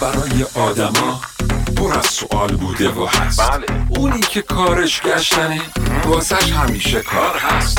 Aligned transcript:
برای 0.00 0.46
آدما 0.54 1.20
پر 1.76 1.98
از 1.98 2.06
سوال 2.06 2.56
بوده 2.56 2.88
و 2.88 3.06
هست. 3.06 3.50
بله. 3.50 3.66
اونی 3.88 4.20
که 4.20 4.42
کارش 4.42 5.02
گشتنه 5.02 5.60
واسش 6.04 6.52
همیشه 6.52 7.00
کار 7.00 7.38
هست. 7.38 7.78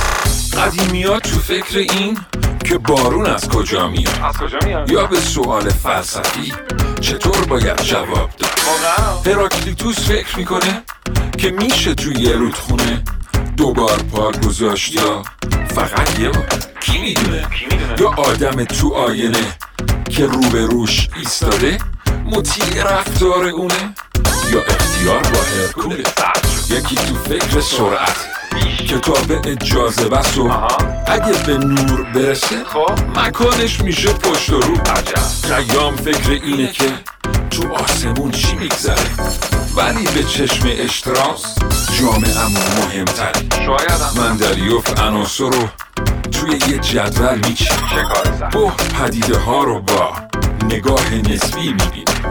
قدیمی 0.58 1.04
تو 1.04 1.40
فکر 1.40 1.78
این 1.78 2.18
که 2.66 2.78
بارون 2.78 3.26
از 3.26 3.50
کجا 3.50 3.88
میاد؟ 3.88 4.20
از 4.24 4.38
کجا 4.38 4.60
میاد؟ 4.66 4.92
یا 4.92 5.06
به 5.06 5.20
سوال 5.20 5.70
فلسفی 5.70 6.54
چطور 7.02 7.46
باید 7.46 7.82
جواب 7.82 8.30
داد؟ 8.38 9.28
هراکلیتوس 9.28 10.00
فکر 10.00 10.38
می‌کنه 10.38 10.84
که 11.38 11.52
میشه 11.52 11.94
توی 11.94 12.16
یه 12.16 12.36
رودخونه 12.36 13.04
دوبار 13.58 13.98
پا 13.98 14.32
گذاشت 14.32 14.96
یا 14.96 15.24
فقط 15.76 16.20
یه 16.20 16.30
بار؟ 16.30 16.48
کی 16.80 17.02
می‌دونه؟ 17.02 17.48
یا 18.00 18.10
آدم 18.10 18.64
تو 18.64 18.94
آینه 18.94 19.58
که 20.10 20.26
رو 20.26 20.40
به 20.40 20.66
روش 20.66 21.10
ایستاده 21.18 21.78
مطیع 22.32 22.84
رفتار 22.84 23.46
اونه؟ 23.46 23.96
یا 24.52 24.62
اختیار 24.62 25.20
با 25.20 25.40
هرکوله 25.42 26.04
یکی 26.70 26.96
تو 26.96 27.16
فکر 27.16 27.62
سرعت 27.62 28.28
کتاب 28.88 29.48
اجازه 29.48 30.10
بس 30.10 30.38
و. 30.38 30.52
اگه 31.08 31.44
به 31.46 31.58
نور 31.58 32.04
برسه 32.04 32.64
خب. 32.64 33.20
مکانش 33.20 33.82
میشه 33.82 34.14
پشت 34.14 34.50
و 34.50 34.60
رو. 34.60 34.78
خیام 35.44 35.96
فکر 35.96 36.32
اینه 36.32 36.72
که 36.72 36.94
تو 37.50 37.74
آسمون 37.74 38.32
چی 38.32 38.56
میگذره؟ 38.56 39.10
ولی 39.76 40.04
به 40.16 40.24
چشم 40.24 40.68
اشتراس 40.72 41.56
جامعهمون 42.00 42.64
مهمتره. 42.78 43.66
شایدم 43.66 44.12
مندلیوف 44.18 45.00
عناصر 45.00 45.44
رو 45.44 45.68
توی 46.32 46.52
یه 46.52 46.80
جدول 46.80 47.36
میچینه 47.36 47.90
چه 47.90 48.04
کار 48.04 48.50
پدیده 49.00 49.38
ها 49.38 49.64
رو 49.64 49.82
با. 49.82 50.41
نگاه 50.64 51.16
نسبی 51.16 51.74
می‌بینه 51.74 52.22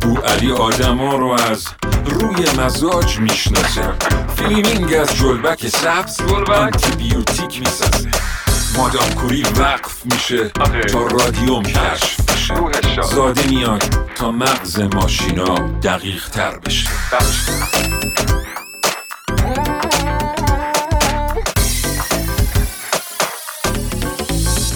بو 0.00 0.16
علی 0.16 0.52
آدم 0.52 0.98
ها 0.98 1.16
رو 1.16 1.28
از 1.50 1.66
روی 2.04 2.44
مزاج 2.58 3.18
می‌شناسه 3.18 3.92
فیلمینگ 4.36 4.94
از 4.94 5.16
جلبک 5.16 5.68
سبز؟ 5.68 6.20
آنتیبیوتیک 6.48 7.60
می‌سازه 7.60 8.10
مادام 8.76 9.10
کوری 9.10 9.42
وقف 9.42 10.06
میشه. 10.06 10.48
تا 10.48 11.06
رادیوم 11.06 11.62
کشف 11.62 12.20
بشه 12.20 12.54
شاد. 12.94 13.02
زاده 13.02 13.46
میاد 13.46 13.82
تا 14.14 14.30
مغز 14.30 14.80
ماشینا 14.80 15.54
دقیق 15.82 16.28
تر 16.28 16.58
بشه. 16.58 16.88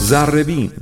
زربین 0.01 0.73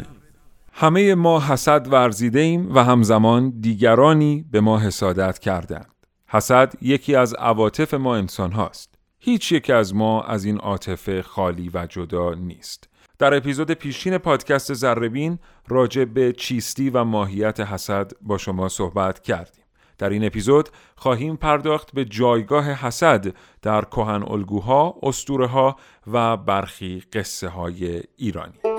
همه 0.78 1.14
ما 1.14 1.41
حسد 1.41 1.92
ورزیده 1.92 2.41
ایم 2.41 2.74
و 2.74 2.84
همزمان 2.84 3.60
دیگرانی 3.60 4.44
به 4.50 4.60
ما 4.60 4.78
حسادت 4.78 5.38
کردند. 5.38 5.94
حسد 6.27 6.74
یکی 6.80 7.14
از 7.14 7.34
عواطف 7.34 7.94
ما 7.94 8.16
انسان 8.16 8.52
هاست. 8.52 8.94
هیچ 9.18 9.52
یک 9.52 9.70
از 9.70 9.94
ما 9.94 10.22
از 10.22 10.44
این 10.44 10.58
عاطفه 10.58 11.22
خالی 11.22 11.70
و 11.74 11.86
جدا 11.86 12.34
نیست. 12.34 12.88
در 13.18 13.34
اپیزود 13.34 13.70
پیشین 13.70 14.18
پادکست 14.18 14.74
زربین 14.74 15.38
راجع 15.68 16.05
به 16.05 16.33
چیستی 16.33 16.90
و 16.90 17.05
ماهیت 17.05 17.61
حسد 17.61 18.12
با 18.20 18.38
شما 18.38 18.68
صحبت 18.68 19.20
کردیم. 19.20 19.64
در 19.98 20.11
این 20.11 20.24
اپیزود 20.24 20.68
خواهیم 20.96 21.36
پرداخت 21.36 21.92
به 21.92 22.05
جایگاه 22.05 22.72
حسد 22.72 23.27
در 23.62 23.84
کهن 23.84 24.22
الگوها، 24.22 24.94
اسطوره 25.02 25.46
ها 25.46 25.77
و 26.06 26.36
برخی 26.36 27.02
قصه 27.12 27.48
های 27.48 28.02
ایرانی. 28.16 28.75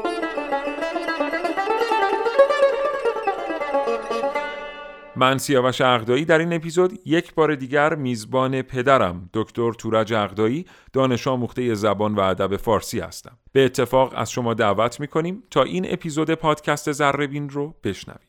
من 5.18 5.38
سیاوش 5.38 5.82
عقدایی 5.82 6.26
در 6.26 6.40
این 6.40 6.54
اپیزود 6.54 7.00
یک 7.06 7.34
بار 7.34 7.56
دیگر 7.56 7.96
میزبان 7.96 8.62
پدرم 8.62 9.30
دکتر 9.34 9.72
تورج 9.72 10.14
عقدایی 10.14 10.66
دانش 10.94 11.28
آموخته 11.28 11.74
زبان 11.74 12.16
و 12.16 12.20
ادب 12.20 12.58
فارسی 12.58 13.00
هستم. 13.00 13.38
به 13.52 13.66
اتفاق 13.66 14.14
از 14.16 14.32
شما 14.32 14.54
دعوت 14.54 15.00
می‌کنیم 15.00 15.44
تا 15.52 15.64
این 15.64 15.86
اپیزود 15.90 16.32
پادکست 16.32 16.92
زربین 16.92 17.50
رو 17.50 17.76
بشنوید. 17.84 18.28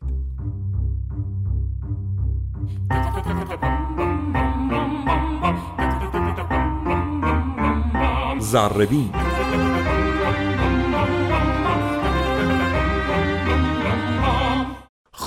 زربین 8.38 9.10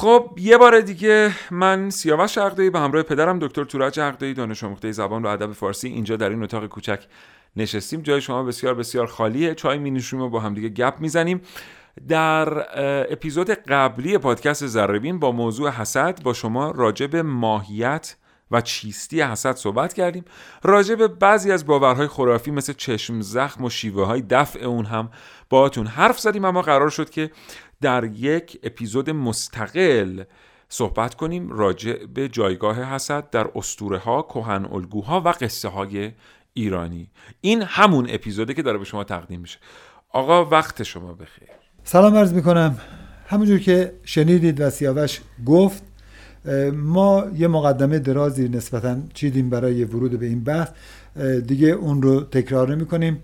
خب 0.01 0.37
یه 0.37 0.57
بار 0.57 0.79
دیگه 0.79 1.31
من 1.51 1.89
سیاوش 1.89 2.37
عقدایی 2.37 2.69
به 2.69 2.79
همراه 2.79 3.03
پدرم 3.03 3.39
دکتر 3.39 3.63
تورج 3.63 3.99
عقدایی 3.99 4.33
دانش 4.33 4.63
آموخته 4.63 4.91
زبان 4.91 5.23
و 5.23 5.27
ادب 5.27 5.53
فارسی 5.53 5.87
اینجا 5.87 6.15
در 6.15 6.29
این 6.29 6.43
اتاق 6.43 6.65
کوچک 6.65 7.03
نشستیم. 7.55 8.01
جای 8.01 8.21
شما 8.21 8.43
بسیار 8.43 8.73
بسیار 8.73 9.07
خالیه. 9.07 9.55
چای 9.55 9.77
می 9.77 10.03
و 10.13 10.29
با 10.29 10.39
همدیگه 10.39 10.69
گپ 10.69 10.93
می‌زنیم. 10.99 11.41
در 12.07 12.65
اپیزود 13.13 13.49
قبلی 13.49 14.17
پادکست 14.17 14.67
زربین 14.67 15.19
با 15.19 15.31
موضوع 15.31 15.69
حسد 15.69 16.23
با 16.23 16.33
شما 16.33 16.71
راجع 16.71 17.07
به 17.07 17.21
ماهیت 17.21 18.15
و 18.51 18.61
چیستی 18.61 19.21
حسد 19.21 19.55
صحبت 19.55 19.93
کردیم. 19.93 20.25
راجع 20.63 20.95
به 20.95 21.07
بعضی 21.07 21.51
از 21.51 21.65
باورهای 21.65 22.07
خرافی 22.07 22.51
مثل 22.51 22.73
چشم 22.73 23.21
زخم 23.21 23.63
و 23.63 23.69
شیوه 23.69 24.05
های 24.05 24.21
دفع 24.21 24.59
اون 24.65 24.85
هم 24.85 25.09
باهاتون 25.49 25.87
حرف 25.87 26.19
زدیم 26.19 26.45
اما 26.45 26.61
قرار 26.61 26.89
شد 26.89 27.09
که 27.09 27.31
در 27.81 28.03
یک 28.03 28.59
اپیزود 28.63 29.09
مستقل 29.09 30.23
صحبت 30.69 31.15
کنیم 31.15 31.49
راجع 31.49 32.05
به 32.13 32.29
جایگاه 32.29 32.93
حسد 32.93 33.29
در 33.29 33.47
اسطوره 33.55 33.97
ها، 33.97 34.21
کهن 34.21 34.65
الگوها 34.65 35.21
و 35.21 35.27
قصه 35.27 35.67
های 35.67 36.11
ایرانی. 36.53 37.09
این 37.41 37.61
همون 37.61 38.07
اپیزوده 38.09 38.53
که 38.53 38.61
داره 38.61 38.77
به 38.77 38.85
شما 38.85 39.03
تقدیم 39.03 39.39
میشه. 39.39 39.59
آقا 40.09 40.45
وقت 40.45 40.83
شما 40.83 41.13
بخیر. 41.13 41.47
سلام 41.83 42.15
عرض 42.15 42.33
می‌کنم. 42.33 42.77
همونجور 43.27 43.59
که 43.59 43.93
شنیدید 44.03 44.61
و 44.61 44.69
سیاوش 44.69 45.21
گفت 45.45 45.83
ما 46.73 47.25
یه 47.35 47.47
مقدمه 47.47 47.99
درازی 47.99 48.49
نسبتا 48.49 48.97
چیدیم 49.13 49.49
برای 49.49 49.83
ورود 49.83 50.19
به 50.19 50.25
این 50.25 50.43
بحث. 50.43 50.69
دیگه 51.47 51.67
اون 51.67 52.01
رو 52.01 52.21
تکرار 52.21 52.75
نمی 52.75 52.85
کنیم 52.85 53.23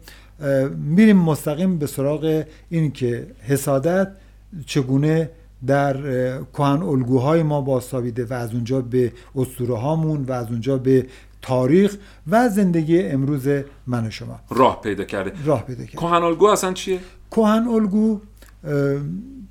میریم 0.77 1.17
مستقیم 1.17 1.77
به 1.77 1.87
سراغ 1.87 2.45
این 2.69 2.91
که 2.91 3.27
حسادت 3.41 4.11
چگونه 4.65 5.29
در 5.67 5.93
کهن 6.53 6.81
الگوهای 6.81 7.43
ما 7.43 7.61
باستابیده 7.61 8.25
و 8.25 8.33
از 8.33 8.53
اونجا 8.53 8.81
به 8.81 9.11
اسطوره 9.35 9.77
هامون 9.77 10.23
و 10.23 10.31
از 10.31 10.47
اونجا 10.49 10.77
به 10.77 11.05
تاریخ 11.41 11.97
و 12.27 12.49
زندگی 12.49 13.01
امروز 13.01 13.47
من 13.87 14.07
و 14.07 14.09
شما. 14.09 14.39
راه 14.49 14.81
پیدا 14.81 15.03
کرده. 15.03 15.31
راه 15.45 15.63
پیدا 15.65 15.85
کرد 15.85 16.01
کهن 16.01 16.23
الگو 16.23 16.45
اصلا 16.45 16.73
چیه؟ 16.73 16.99
کهن 17.31 17.67
الگو 17.67 18.19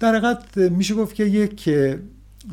در 0.01 0.15
حقیقت 0.15 0.57
میشه 0.57 0.95
گفت 0.95 1.15
که 1.15 1.25
یک 1.25 1.71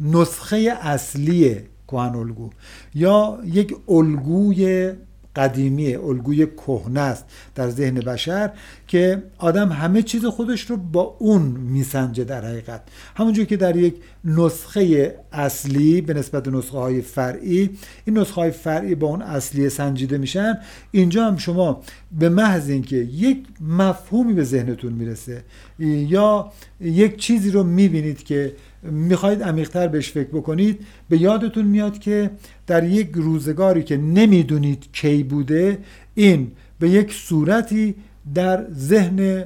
نسخه 0.02 0.78
اصلی 0.82 1.58
کهن 1.88 2.16
الگو 2.16 2.50
یا 2.96 3.40
یک 3.46 3.76
الگوی 3.90 4.92
قدیمی 5.36 5.96
الگوی 5.96 6.46
کهنه 6.46 7.00
است 7.00 7.26
در 7.56 7.70
ذهن 7.70 7.96
بشر 7.96 8.52
که 8.88 9.24
آدم 9.38 9.72
همه 9.72 10.02
چیز 10.02 10.26
خودش 10.26 10.62
رو 10.62 10.78
با 10.78 11.16
اون 11.20 11.42
میسنجه 11.42 12.24
در 12.24 12.46
حقیقت. 12.46 12.82
همونجور 13.16 13.46
که 13.46 13.58
در 13.58 13.76
یک 13.76 13.96
نسخه 14.26 15.16
اصلی 15.32 16.02
به 16.02 16.14
نسبت 16.14 16.48
نسخه 16.48 16.78
های 16.78 17.02
فرعی 17.02 17.70
این 18.06 18.18
نسخه 18.18 18.42
های 18.42 18.52
فرعی 18.52 18.96
با 18.96 19.08
اون 19.08 19.22
اصلی 19.22 19.70
سنجیده 19.70 20.18
میشن. 20.18 20.58
اینجا 20.92 21.26
هم 21.26 21.38
شما 21.38 21.82
به 22.12 22.30
محض 22.30 22.70
اینکه 22.70 22.96
یک 22.96 23.44
مفهومی 23.62 24.34
به 24.34 24.44
ذهنتون 24.44 24.94
می‌رسه 24.94 25.44
یا 25.80 26.52
یک 26.82 27.18
چیزی 27.18 27.52
رو 27.52 27.64
می‌بینید 27.64 28.24
که 28.24 28.56
می‌خواید 28.84 29.44
عمیقتر 29.44 29.88
بهش 29.88 30.12
فکر 30.12 30.30
بکنید 30.30 30.80
به 31.10 31.18
یادتون 31.18 31.66
میاد 31.66 32.00
که 32.00 32.32
در 32.68 32.84
یک 32.84 33.12
روزگاری 33.14 33.84
که 33.84 33.98
نمی‌دونید 33.98 34.88
کی 34.94 35.24
بوده 35.24 35.78
این 36.16 36.52
به 36.80 36.90
یک 36.90 37.14
صورتی 37.14 37.96
در 38.34 38.66
ذهن 38.72 39.44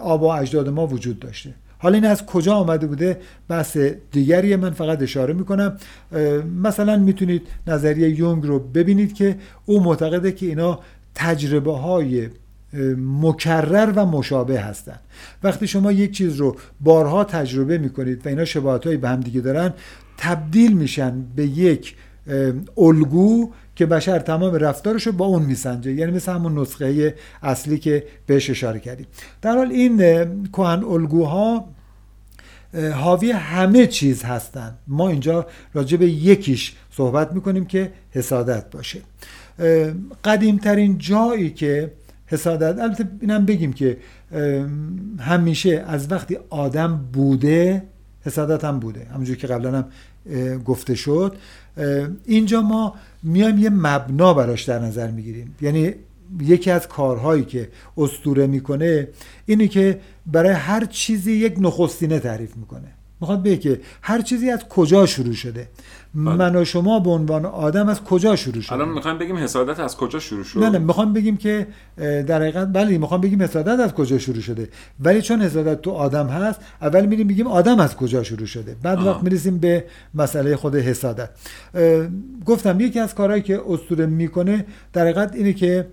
آبا 0.00 0.36
اجداد 0.36 0.68
ما 0.68 0.86
وجود 0.86 1.18
داشته. 1.18 1.54
حالا 1.78 1.94
این 1.94 2.04
از 2.04 2.26
کجا 2.26 2.54
آمده 2.54 2.86
بوده؟ 2.86 3.20
بحث 3.48 3.76
دیگریه 4.12 4.56
من 4.56 4.70
فقط 4.70 5.02
اشاره 5.02 5.34
می‌کنم. 5.34 5.76
مثلا 6.62 6.96
می‌تونید 6.96 7.42
نظریه 7.66 8.08
یونگ 8.08 8.46
رو 8.46 8.58
ببینید 8.58 9.14
که 9.14 9.36
او 9.66 9.82
معتقده 9.82 10.32
که 10.32 10.46
اینا 10.46 10.80
تجربه 11.14 11.72
های 11.72 12.28
مکرر 12.98 13.92
و 13.96 14.06
مشابه 14.06 14.60
هستند 14.60 15.00
وقتی 15.42 15.66
شما 15.66 15.92
یک 15.92 16.10
چیز 16.10 16.36
رو 16.36 16.56
بارها 16.80 17.24
تجربه 17.24 17.78
می‌کنید 17.78 18.26
و 18.26 18.28
اینا 18.28 18.44
شباهت 18.44 18.88
به 18.88 19.08
هم 19.08 19.20
دیگه 19.20 19.40
دارن 19.40 19.74
تبدیل 20.18 20.72
میشن 20.72 21.24
به 21.36 21.46
یک 21.46 21.96
الگو 22.76 23.50
که 23.76 23.86
بشر 23.86 24.18
تمام 24.18 24.54
رفتارش 24.54 25.06
رو 25.06 25.12
با 25.12 25.26
اون 25.26 25.42
میسنجه. 25.42 25.92
یعنی 25.92 26.12
مثل 26.12 26.32
همون 26.32 26.58
نسخه 26.58 27.14
اصلی 27.42 27.78
که 27.78 28.04
بهش 28.26 28.50
اشاره 28.50 28.80
کردیم. 28.80 29.06
در 29.42 29.56
حال 29.56 29.70
این 29.70 29.96
کهن 30.52 30.84
الگوها 30.84 31.68
حاوی 32.94 33.30
همه 33.30 33.86
چیز 33.86 34.22
هستند 34.22 34.78
ما 34.86 35.08
اینجا 35.08 35.46
راجع 35.74 35.96
به 35.96 36.08
یکیش 36.08 36.74
صحبت 36.90 37.32
می‌کنیم 37.32 37.64
که 37.64 37.92
حسادت 38.10 38.70
باشه. 38.70 39.00
قدیمترین 40.24 40.98
جایی 40.98 41.50
که 41.50 41.92
حسادت 42.32 42.78
البته 42.78 43.08
اینم 43.20 43.46
بگیم 43.46 43.72
که 43.72 43.96
همیشه 45.18 45.84
از 45.88 46.12
وقتی 46.12 46.38
آدم 46.50 47.08
بوده 47.12 47.82
حسادت 48.24 48.64
هم 48.64 48.80
بوده. 48.80 49.06
همونجور 49.14 49.36
که 49.36 49.46
قبلا 49.46 49.78
هم 49.78 50.58
گفته 50.58 50.94
شد. 50.94 51.36
اینجا 52.24 52.60
ما 52.60 52.94
میایم 53.22 53.58
یه 53.58 53.70
مبنا 53.70 54.34
براش 54.34 54.62
در 54.62 54.78
نظر 54.78 55.10
می‌گیریم. 55.10 55.54
یعنی 55.60 55.94
یکی 56.40 56.70
از 56.70 56.88
کارهایی 56.88 57.44
که 57.44 57.68
استوره 57.96 58.46
می‌کنه 58.46 59.08
اینه 59.46 59.68
که 59.68 60.00
برای 60.26 60.52
هر 60.52 60.84
چیزی 60.84 61.32
یک 61.32 61.54
نخستینه 61.58 62.18
تعریف 62.18 62.56
می‌کنه. 62.56 62.88
می‌خواد 63.20 63.42
بگه 63.42 63.56
که 63.56 63.80
هر 64.02 64.20
چیزی 64.20 64.50
از 64.50 64.60
کجا 64.68 65.06
شروع 65.06 65.34
شده. 65.34 65.68
من 66.14 66.56
و 66.56 66.64
شما 66.64 67.00
به 67.00 67.10
عنوان 67.10 67.44
آدم 67.44 67.88
از 67.88 68.04
کجا 68.04 68.36
شروع 68.36 68.62
شده 68.62 68.72
الان 68.72 68.88
می‌خوایم 68.88 69.18
بگیم 69.18 69.36
حسادت 69.36 69.80
از 69.80 69.96
کجا 69.96 70.18
شروع 70.18 70.44
شد؟ 70.44 70.58
نه 70.58 70.70
نه 70.70 70.78
می‌خوام 70.78 71.12
بگیم 71.12 71.36
که 71.36 71.66
در 71.96 72.42
حقیقت 72.42 72.68
بله 72.72 72.98
می‌خوام 72.98 73.20
بگیم 73.20 73.42
حسادت 73.42 73.80
از 73.80 73.92
کجا 73.92 74.18
شروع 74.18 74.40
شده. 74.40 74.68
ولی 75.00 75.22
چون 75.22 75.42
حسادت 75.42 75.82
تو 75.82 75.90
آدم 75.90 76.26
هست 76.26 76.60
اول 76.82 77.06
میریم 77.06 77.28
بگیم 77.28 77.46
آدم 77.46 77.80
از 77.80 77.96
کجا 77.96 78.22
شروع 78.22 78.46
شده. 78.46 78.76
بعد 78.82 78.98
آه. 78.98 79.06
وقت 79.06 79.22
می‌رسیم 79.22 79.58
به 79.58 79.84
مسئله 80.14 80.56
خود 80.56 80.74
حسادت. 80.76 81.30
گفتم 82.44 82.80
یکی 82.80 83.00
از 83.00 83.14
کارهایی 83.14 83.42
که 83.42 83.60
اسطوره 83.68 84.06
می‌کنه 84.06 84.66
در 84.92 85.02
حقیقت 85.02 85.34
اینه 85.34 85.52
که 85.52 85.86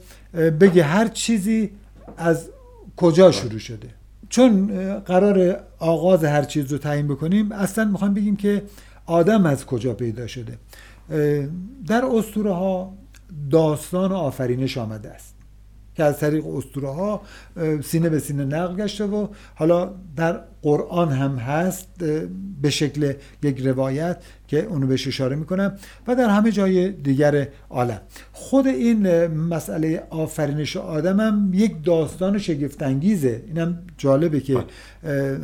بگه 0.60 0.83
هر 0.83 1.07
چیزی 1.07 1.69
از 2.18 2.50
کجا 2.98 3.31
شروع 3.31 3.60
شده. 3.60 3.88
چون 4.30 4.68
قرار 5.00 5.60
آغاز 5.80 6.24
هر 6.24 6.44
چیز 6.44 6.71
رو 6.71 6.77
تعیین 6.77 7.07
بکنیم 7.07 7.51
اصلا 7.51 7.86
می‌خوام 7.86 8.13
بگیم 8.13 8.36
که 8.36 8.63
آدم 9.10 9.46
از 9.46 9.66
کجا 9.66 9.94
پیدا 9.94 10.28
شده؟ 10.28 10.58
در 11.88 12.06
اسطوره 12.06 12.52
ها 12.52 12.94
داستان 13.52 14.12
آفرینش 14.12 14.78
آمده 14.78 15.10
است 15.10 15.36
که 15.96 16.04
از 16.04 16.20
طریق 16.20 16.48
اسطوره 16.48 16.90
ها 16.90 17.22
سینه 17.84 18.10
به 18.10 18.20
سینه 18.20 18.46
نقل 18.46 18.76
گشته 18.76 19.06
و 19.06 19.28
حالا 19.56 19.94
در 20.16 20.42
قرآن 20.62 21.12
هم 21.12 21.36
هست 21.36 21.88
به 22.62 22.70
شکل 22.70 23.14
یک 23.44 23.60
روایت 23.60 24.18
که 24.48 24.64
اونو 24.64 24.88
بهش 24.88 25.08
اشاره 25.08 25.36
می‌کنم 25.36 25.74
و 26.08 26.16
در 26.16 26.30
همه 26.30 26.52
جای 26.52 26.92
دیگر 26.92 27.48
عالم. 27.70 28.02
خود 28.32 28.68
این 28.68 29.28
مسئله 29.28 30.04
آفرینش 30.10 30.78
آدم 30.78 31.20
هم 31.20 31.52
یک 31.54 31.84
داستان 31.84 32.38
شگفتانگیزه 32.38 33.44
اینم 33.48 33.80
جالبه 33.98 34.40
که 34.40 34.64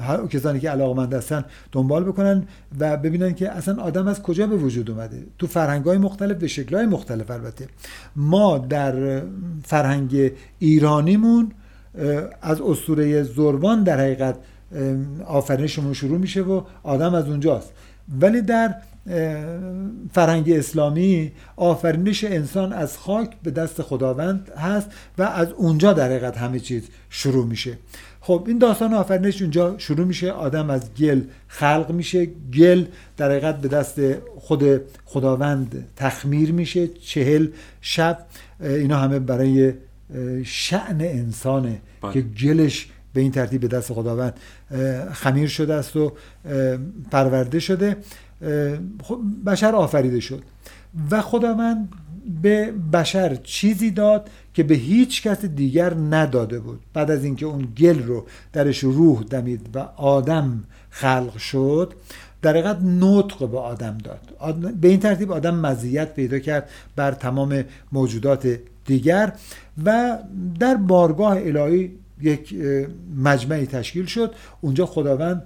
هر 0.01 0.27
کسانی 0.27 0.59
که 0.59 0.69
علاقمند 0.69 1.13
هستن 1.13 1.45
دنبال 1.71 2.03
بکنن 2.03 2.47
و 2.79 2.97
ببینن 2.97 3.33
که 3.33 3.51
اصلا 3.51 3.83
آدم 3.83 4.07
از 4.07 4.21
کجا 4.21 4.47
به 4.47 4.55
وجود 4.55 4.91
اومده. 4.91 5.23
تو 5.39 5.47
فرهنگ 5.47 5.85
های 5.85 5.97
مختلف 5.97 6.37
به 6.37 6.47
شکل 6.47 6.75
های 6.75 6.85
مختلف 6.85 7.31
البته. 7.31 7.67
ما 8.15 8.57
در 8.57 9.21
فرهنگ 9.63 10.31
ایرانیمون 10.59 11.51
از 12.41 12.61
اسطوره 12.61 13.23
زربان 13.23 13.83
در 13.83 13.99
حقیقت 13.99 14.35
آفرینشمون 15.25 15.93
شروع 15.93 16.17
میشه 16.17 16.41
و 16.41 16.61
آدم 16.83 17.13
از 17.13 17.29
اونجاست. 17.29 17.73
ولی 18.21 18.41
در 18.41 18.75
فرهنگ 20.13 20.49
اسلامی 20.49 21.31
آفرینش 21.55 22.23
انسان 22.23 22.73
از 22.73 22.97
خاک 22.97 23.29
به 23.43 23.51
دست 23.51 23.81
خداوند 23.81 24.51
هست 24.57 24.87
و 25.17 25.23
از 25.23 25.51
اونجا 25.51 25.93
در 25.93 26.05
حقیقت 26.05 26.37
همه 26.37 26.59
چیز 26.59 26.83
شروع 27.09 27.45
میشه. 27.45 27.77
خب 28.21 28.43
این 28.47 28.57
داستان 28.57 28.93
آفرینش 28.93 29.41
اونجا 29.41 29.77
شروع 29.77 30.05
میشه. 30.05 30.31
آدم 30.31 30.69
از 30.69 30.93
گل 30.93 31.21
خلق 31.47 31.91
میشه. 31.91 32.25
گل 32.53 32.85
در 33.17 33.29
حقیقت 33.29 33.61
به 33.61 33.67
دست 33.67 33.99
خود 34.39 34.81
خداوند 35.05 35.87
تخمیر 35.95 36.51
میشه. 36.51 36.87
چهل 36.87 37.47
شب 37.81 38.25
اینا 38.59 38.97
همه 38.97 39.19
برای 39.19 39.73
شعن 40.43 41.01
انسانه 41.01 41.81
بله. 42.01 42.13
که 42.13 42.21
گلش 42.21 42.87
به 43.13 43.21
این 43.21 43.31
ترتیب 43.31 43.61
به 43.61 43.67
دست 43.67 43.93
خداوند. 43.93 44.33
خمیر 45.13 45.47
شده 45.47 45.73
است 45.73 45.95
و 45.95 46.13
پرورده 47.11 47.59
شده. 47.59 47.97
خب، 49.03 49.19
بشر 49.45 49.75
آفریده 49.75 50.19
شد. 50.19 50.43
و 51.11 51.21
خداوند 51.21 51.89
به 52.41 52.71
بشر 52.93 53.35
چیزی 53.35 53.91
داد 53.91 54.29
که 54.53 54.63
به 54.63 54.75
هیچ 54.75 55.21
کس 55.21 55.45
دیگر 55.45 55.93
نداده 55.93 56.59
بود. 56.59 56.79
بعد 56.93 57.11
از 57.11 57.23
اینکه 57.23 57.45
اون 57.45 57.67
گل 57.77 58.03
رو 58.03 58.25
درش 58.53 58.79
روح 58.79 59.23
دمید 59.23 59.69
و 59.75 59.79
آدم 59.97 60.63
خلق 60.89 61.37
شد 61.37 61.93
در 62.41 62.51
حقیقت 62.51 62.77
نطق 62.81 63.49
به 63.49 63.59
آدم 63.59 63.97
داد. 63.97 64.19
به 64.81 64.87
این 64.87 64.99
ترتیب 64.99 65.31
آدم 65.31 65.55
مزیت 65.55 66.13
پیدا 66.13 66.39
کرد 66.39 66.69
بر 66.95 67.11
تمام 67.11 67.63
موجودات 67.91 68.59
دیگر. 68.85 69.33
و 69.85 70.17
در 70.59 70.75
بارگاه 70.75 71.37
الهی 71.37 71.91
یک 72.21 72.55
مجمعی 73.17 73.65
تشکیل 73.65 74.05
شد. 74.05 74.35
اونجا 74.61 74.85
خداوند 74.85 75.43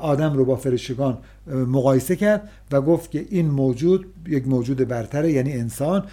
آدم 0.00 0.32
رو 0.32 0.44
با 0.44 0.56
فرشتگان 0.56 1.18
مقایسه 1.46 2.16
کرد 2.16 2.48
و 2.72 2.80
گفت 2.80 3.10
که 3.10 3.26
این 3.30 3.46
موجود 3.46 4.06
یک 4.26 4.48
موجود 4.48 4.88
برتره 4.88 5.32
یعنی 5.32 5.52
انسان. 5.52 6.04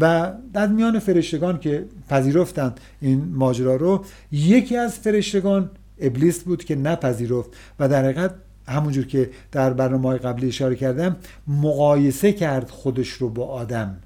و 0.00 0.32
در 0.52 0.66
میان 0.66 0.98
فرشتگان 0.98 1.58
که 1.58 1.84
پذیرفتند 2.08 2.80
این 3.00 3.24
ماجرا 3.32 3.76
رو 3.76 4.04
یکی 4.32 4.76
از 4.76 4.98
فرشتگان 4.98 5.70
ابلیس 6.00 6.42
بود 6.42 6.64
که 6.64 6.76
نپذیرفت. 6.76 7.50
و 7.78 7.88
در 7.88 8.04
حقیقت 8.04 8.34
همونجور 8.66 9.06
که 9.06 9.30
در 9.52 9.72
برنامه 9.72 10.16
قبلی 10.16 10.48
اشاره 10.48 10.76
کردم 10.76 11.16
مقایسه 11.48 12.32
کرد 12.32 12.70
خودش 12.70 13.08
رو 13.08 13.28
با 13.28 13.46
آدم. 13.46 13.96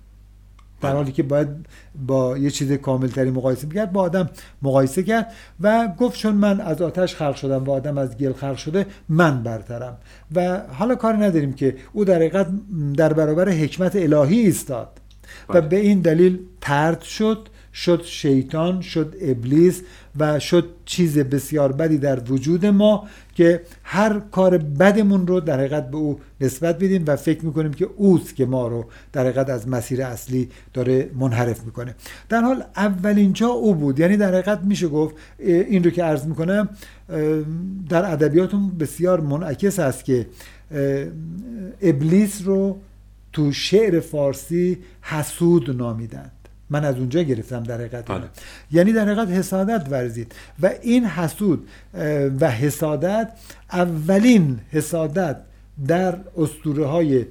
در 0.83 0.93
حالی 0.93 1.13
که 1.13 1.23
باید 1.23 1.49
با 2.07 2.39
یه 2.39 2.51
چیز 2.51 2.73
کاملتری 2.73 3.31
مقایسه 3.31 3.67
کرد 3.69 3.93
با 3.93 4.01
آدم 4.01 4.31
مقایسه 4.63 5.03
کرد 5.03 5.33
و 5.61 5.89
گفت 5.99 6.19
چون 6.19 6.35
من 6.35 6.61
از 6.61 6.83
آتش 6.83 7.15
خلق 7.15 7.35
شدم 7.35 7.65
و 7.65 7.71
آدم 7.71 7.99
از 7.99 8.19
گل 8.19 8.33
خلق 8.33 8.57
شده 8.57 8.87
من 9.09 9.43
برترم 9.43 9.99
و 10.35 10.63
حالا 10.73 10.95
کار 10.95 11.25
نداریم 11.25 11.53
که 11.53 11.77
او 11.93 12.05
در 12.05 12.15
حقیقت 12.15 12.47
در 12.97 13.13
برابر 13.13 13.49
حکمت 13.49 13.97
الهی 13.97 14.39
ایستاد 14.39 14.89
و 15.49 15.53
بله. 15.53 15.61
به 15.61 15.77
این 15.77 16.01
دلیل 16.01 16.39
ترد 16.61 17.03
شد 17.03 17.49
شد 17.75 18.03
شیطان 18.05 18.81
شد 18.81 19.15
ابلیس 19.21 19.83
و 20.19 20.39
شد 20.39 20.69
چیز 20.85 21.19
بسیار 21.19 21.73
بدی 21.73 21.99
در 21.99 22.21
وجود 22.31 22.67
ما 22.67 23.09
که 23.35 23.61
هر 23.83 24.21
کار 24.21 24.59
بدمون 24.59 25.27
رو 25.27 25.41
در 25.41 25.59
حقیقت 25.59 25.91
به 25.91 25.97
او 25.97 26.21
نسبت 26.41 26.77
بدیم 26.77 27.05
و 27.07 27.17
فکر 27.17 27.45
می‌کنیم 27.45 27.73
که 27.73 27.89
اوست 27.97 28.37
که 28.37 28.47
ما 28.47 28.69
رو 28.69 28.85
در 29.13 29.21
حقیقت 29.21 29.51
از 29.51 29.69
مسیر 29.69 30.03
اصلی 30.03 30.49
داره 30.73 31.11
منحرف 31.15 31.65
می‌کنه. 31.65 31.95
در 32.29 32.41
حال 32.41 32.65
اولین 32.77 33.33
جا 33.33 33.49
او 33.49 33.75
بود. 33.75 34.01
یعنی 34.01 34.17
در 34.17 34.29
حقیقت 34.29 34.61
میشه 34.65 34.89
گفت 34.89 35.15
این 35.39 35.85
رو 35.85 35.91
که 35.91 36.05
عرض 36.05 36.27
می‌کنم 36.27 36.69
در 37.89 38.13
ادبیاتون 38.13 38.69
بسیار 38.79 39.21
منعکس 39.21 39.79
است 39.79 40.05
که 40.05 40.27
ابلیس 41.83 42.43
رو 42.45 42.79
تو 43.33 43.53
شعر 43.53 44.01
فارسی 44.01 44.79
حسود 45.03 45.77
نامیدن. 45.77 46.31
من 46.73 46.85
از 46.85 46.97
اونجا 46.97 47.23
گرفتم 47.23 47.63
در 47.63 47.75
حقیقت. 47.75 48.05
بله. 48.05 48.25
یعنی 48.73 48.93
در 48.93 49.05
حقیقت 49.05 49.29
حسادت 49.29 49.87
ورزید. 49.91 50.33
و 50.63 50.71
این 50.83 51.05
حسود 51.05 51.69
و 52.41 52.51
حسادت 52.51 53.33
اولین 53.73 54.59
حسادت 54.71 55.37
در 55.87 56.19
اسطوره 56.37 56.87
های 56.87 57.27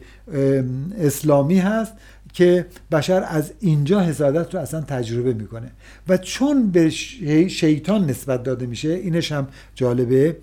اسلامی 1.00 1.60
هست 1.60 1.94
که 2.34 2.66
بشر 2.92 3.26
از 3.28 3.52
اینجا 3.60 4.02
حسادت 4.02 4.56
رو 4.56 4.62
اصلا 4.62 4.82
تجربه 4.82 5.34
می‌کنه. 5.34 5.72
و 6.08 6.18
چون 6.18 6.72
به 6.72 6.90
شیطان 7.50 8.06
نسبت 8.06 8.44
داده 8.44 8.66
میشه 8.66 8.90
اینش 8.90 9.32
هم 9.32 9.48
جالبه. 9.76 10.38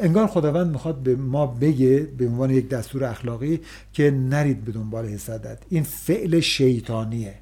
انگار 0.00 0.26
خداوند 0.26 0.72
می‌خواد 0.72 0.96
به 0.96 1.16
ما 1.16 1.46
بگه 1.46 2.08
به 2.18 2.26
عنوان 2.26 2.50
یک 2.50 2.68
دستور 2.68 3.04
اخلاقی 3.04 3.60
که 3.92 4.10
نرید 4.10 4.64
به 4.64 4.72
دنبال 4.72 5.06
حسادت. 5.06 5.58
این 5.68 5.82
فعل 5.82 6.40
شیطانیه. 6.40 7.34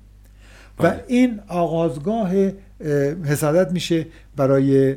و 0.79 0.83
بله. 0.83 1.05
این 1.09 1.41
آغازگاه 1.49 2.31
حسادت 3.25 3.73
میشه 3.73 4.07
برای 4.37 4.97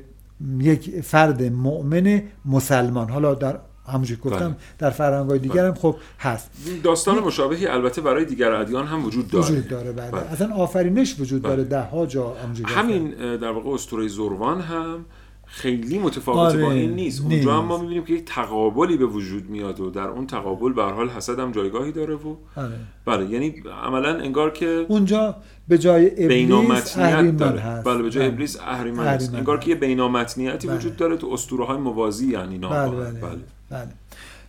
یک 0.60 1.02
فرد 1.02 1.44
مؤمن 1.44 2.24
مسلمان 2.46 3.10
حالا 3.10 3.34
در 3.34 3.60
همونجور 3.88 4.18
گفتم 4.18 4.48
بله. 4.48 4.56
در 4.80 4.90
فرهنگ 4.90 5.30
های 5.30 5.40
دیگر 5.40 5.66
هم 5.66 5.72
بله. 5.72 5.80
خب 5.80 5.96
هست 6.20 6.52
داستان 6.84 7.20
مشابهی 7.20 7.68
البته 7.68 8.02
برای 8.02 8.26
دیگر 8.26 8.52
ادیان 8.52 8.88
هم 8.88 9.06
وجود 9.06 9.28
داره 9.28 9.46
وجود 9.46 9.68
داره 9.68 9.92
بله. 9.92 10.12
بله. 10.12 10.32
اصلا 10.32 10.54
آفرینش 10.56 11.20
وجود 11.20 11.42
داره 11.42 11.64
ده 11.64 11.82
ها 11.82 12.06
جا 12.06 12.36
همین 12.66 13.10
در 13.38 13.52
واقع 13.52 13.70
اسطوره 13.70 14.08
زروان 14.08 14.62
هم 14.62 15.06
خیلی 15.54 16.00
متفاوت 16.00 16.56
با 16.56 16.72
این 16.72 16.92
نیست 16.92 17.22
اونجا 17.22 17.58
هم 17.58 17.66
ما 17.66 17.78
می‌بینیم 17.78 18.04
که 18.04 18.14
یک 18.14 18.26
تقابلی 18.26 18.98
به 18.98 19.06
وجود 19.06 19.50
میاد 19.50 19.80
و 19.80 19.90
در 19.90 20.08
اون 20.08 20.28
تقابل 20.28 20.74
به 20.74 20.84
حال 20.84 21.10
حسد 21.10 21.40
هم 21.40 21.52
جایگاهی 21.52 21.92
داره 21.92 22.16
و 22.16 22.36
آره. 22.56 22.80
بله 23.06 23.30
یعنی 23.30 23.64
عملا 23.84 24.10
انگار 24.20 24.52
که 24.52 24.86
اونجا 24.88 25.36
به 25.68 25.78
جای 25.78 26.26
ابلیس 26.26 26.98
داره 27.38 27.60
هست. 27.60 27.88
بله 27.88 28.02
به 28.02 28.10
جای 28.10 28.24
بله. 28.24 28.34
ابلیس 28.34 28.60
اهریمن 28.60 29.08
هست 29.08 29.34
انگار 29.34 29.60
که 29.60 29.70
یه 29.70 29.76
بینامتنیتی 29.76 30.68
بله. 30.68 30.78
وجود 30.78 30.98
داره 30.98 31.18
تو 31.18 31.30
اسطوره 31.34 31.66
های 31.66 31.78
موازی 31.78 32.32
یعنی 32.32 32.58
بله 32.58 32.90
بله. 32.90 33.12
بله. 33.12 33.40
بله 33.70 33.90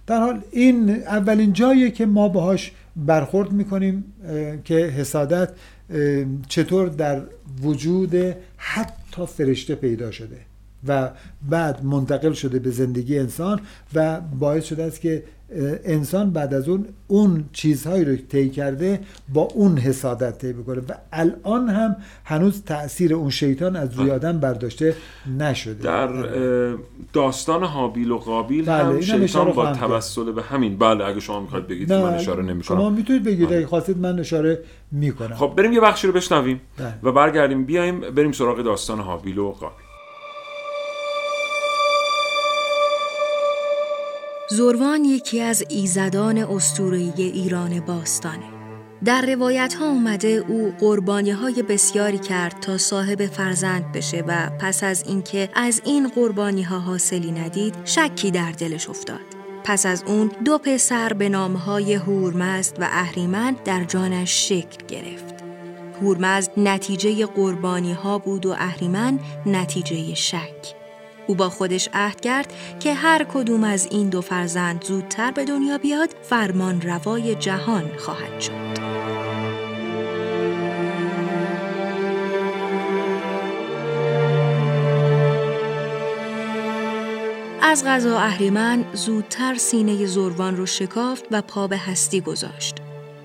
در 0.06 0.20
حال 0.20 0.40
این 0.50 0.90
اولین 0.90 1.52
جاییه 1.52 1.90
که 1.90 2.06
ما 2.06 2.28
باهاش 2.28 2.72
برخورد 2.96 3.52
می‌کنیم 3.52 4.04
که 4.64 4.74
حسادت 4.74 5.52
چطور 6.48 6.88
در 6.88 7.22
وجود 7.62 8.14
حتی 8.56 9.26
فرشته 9.26 9.74
پیدا 9.74 10.10
شده 10.10 10.53
و 10.88 11.10
بعد 11.48 11.84
منتقل 11.84 12.32
شده 12.32 12.58
به 12.58 12.70
زندگی 12.70 13.18
انسان 13.18 13.60
و 13.94 14.20
باعث 14.20 14.64
شده 14.64 14.82
است 14.82 15.00
که 15.00 15.22
انسان 15.84 16.30
بعد 16.30 16.54
از 16.54 16.68
اون 16.68 16.86
اون 17.06 17.44
چیزهایی 17.52 18.04
رو 18.04 18.16
طی 18.16 18.50
کرده 18.50 19.00
با 19.32 19.42
اون 19.42 19.78
حسادت 19.78 20.38
طی 20.38 20.52
بکنه 20.52 20.78
و 20.78 20.92
الان 21.12 21.68
هم 21.68 21.96
هنوز 22.24 22.62
تاثیر 22.62 23.14
اون 23.14 23.30
شیطان 23.30 23.76
از 23.76 23.94
روی 23.94 24.10
آدم 24.10 24.38
برداشته 24.38 24.96
نشده. 25.38 25.82
در 25.82 26.08
داستان 27.12 27.64
حابیل 27.64 28.10
و 28.10 28.18
قابیل 28.18 28.64
بله 28.64 28.84
هم 28.84 29.00
شیطان 29.00 29.52
با 29.52 29.72
توسل 29.72 30.32
به 30.32 30.42
همین. 30.42 30.78
بله 30.78 31.04
اگه 31.04 31.20
شما 31.20 31.40
می‌خواید 31.40 31.66
بگید 31.66 31.92
من 31.92 32.14
اشاره 32.14 32.42
نمی‌کنم 32.42 32.78
شما 32.78 32.90
می‌تونید 32.90 33.24
بگید 33.24 33.52
اگه 33.52 33.66
خواستید 33.66 33.98
من 33.98 34.18
اشاره 34.18 34.58
می‌کنم. 34.92 35.34
خب 35.34 35.52
بریم 35.56 35.72
یه 35.72 35.80
بخشی 35.80 36.06
رو 36.06 36.12
بشنویم 36.12 36.60
بله. 36.78 36.94
و 37.02 37.12
برگردیم. 37.12 37.64
بیایم 37.64 38.00
بریم 38.00 38.32
سراغ 38.32 38.62
داستان 38.62 39.00
حابیل 39.00 39.38
و 39.38 39.50
قابیل. 39.50 39.83
زروان 44.50 45.04
یکی 45.04 45.40
از 45.40 45.64
ایزدان 45.68 46.38
استورهی 46.38 47.12
ایران 47.16 47.80
باستانه. 47.80 48.44
در 49.04 49.26
روایت 49.26 49.74
ها 49.74 49.86
اومده 49.86 50.28
او 50.28 50.74
قربانی 50.80 51.30
های 51.30 51.62
بسیاری 51.62 52.18
کرد 52.18 52.60
تا 52.60 52.78
صاحب 52.78 53.26
فرزند 53.26 53.92
بشه 53.92 54.24
و 54.28 54.50
پس 54.60 54.84
از 54.84 55.04
اینکه 55.06 55.48
از 55.54 55.82
این 55.84 56.08
قربانی 56.08 56.62
ها 56.62 56.78
حاصلی 56.78 57.32
ندید 57.32 57.74
شکی 57.84 58.30
در 58.30 58.52
دلش 58.52 58.88
افتاد. 58.88 59.20
پس 59.64 59.86
از 59.86 60.04
اون 60.06 60.30
دو 60.44 60.58
پسر 60.58 61.12
به 61.12 61.28
نام 61.28 61.52
های 61.52 61.94
هورمزد 61.94 62.76
و 62.80 62.88
اهریمن 62.90 63.56
در 63.64 63.84
جانش 63.84 64.48
شکل 64.48 64.86
گرفت. 64.88 65.34
هورمزد 66.02 66.50
نتیجه 66.56 67.26
قربانی 67.26 67.92
ها 67.92 68.18
بود 68.18 68.46
و 68.46 68.50
اهریمن 68.50 69.18
نتیجه 69.46 70.14
شک. 70.14 70.83
او 71.26 71.34
با 71.34 71.48
خودش 71.50 71.88
عهد 71.92 72.20
کرد 72.20 72.52
که 72.80 72.94
هر 72.94 73.24
کدوم 73.24 73.64
از 73.64 73.88
این 73.90 74.08
دو 74.08 74.20
فرزند 74.20 74.84
زودتر 74.84 75.30
به 75.30 75.44
دنیا 75.44 75.78
بیاد 75.78 76.16
فرمان 76.22 76.80
روای 76.80 77.34
جهان 77.34 77.96
خواهد 77.98 78.40
شد. 78.40 78.74
از 87.62 87.84
غذا 87.84 88.18
اهریمن 88.18 88.84
زودتر 88.92 89.54
سینه 89.54 90.06
زروان 90.06 90.56
رو 90.56 90.66
شکافت 90.66 91.24
و 91.30 91.42
پا 91.42 91.66
به 91.66 91.76
هستی 91.76 92.20
گذاشت. 92.20 92.76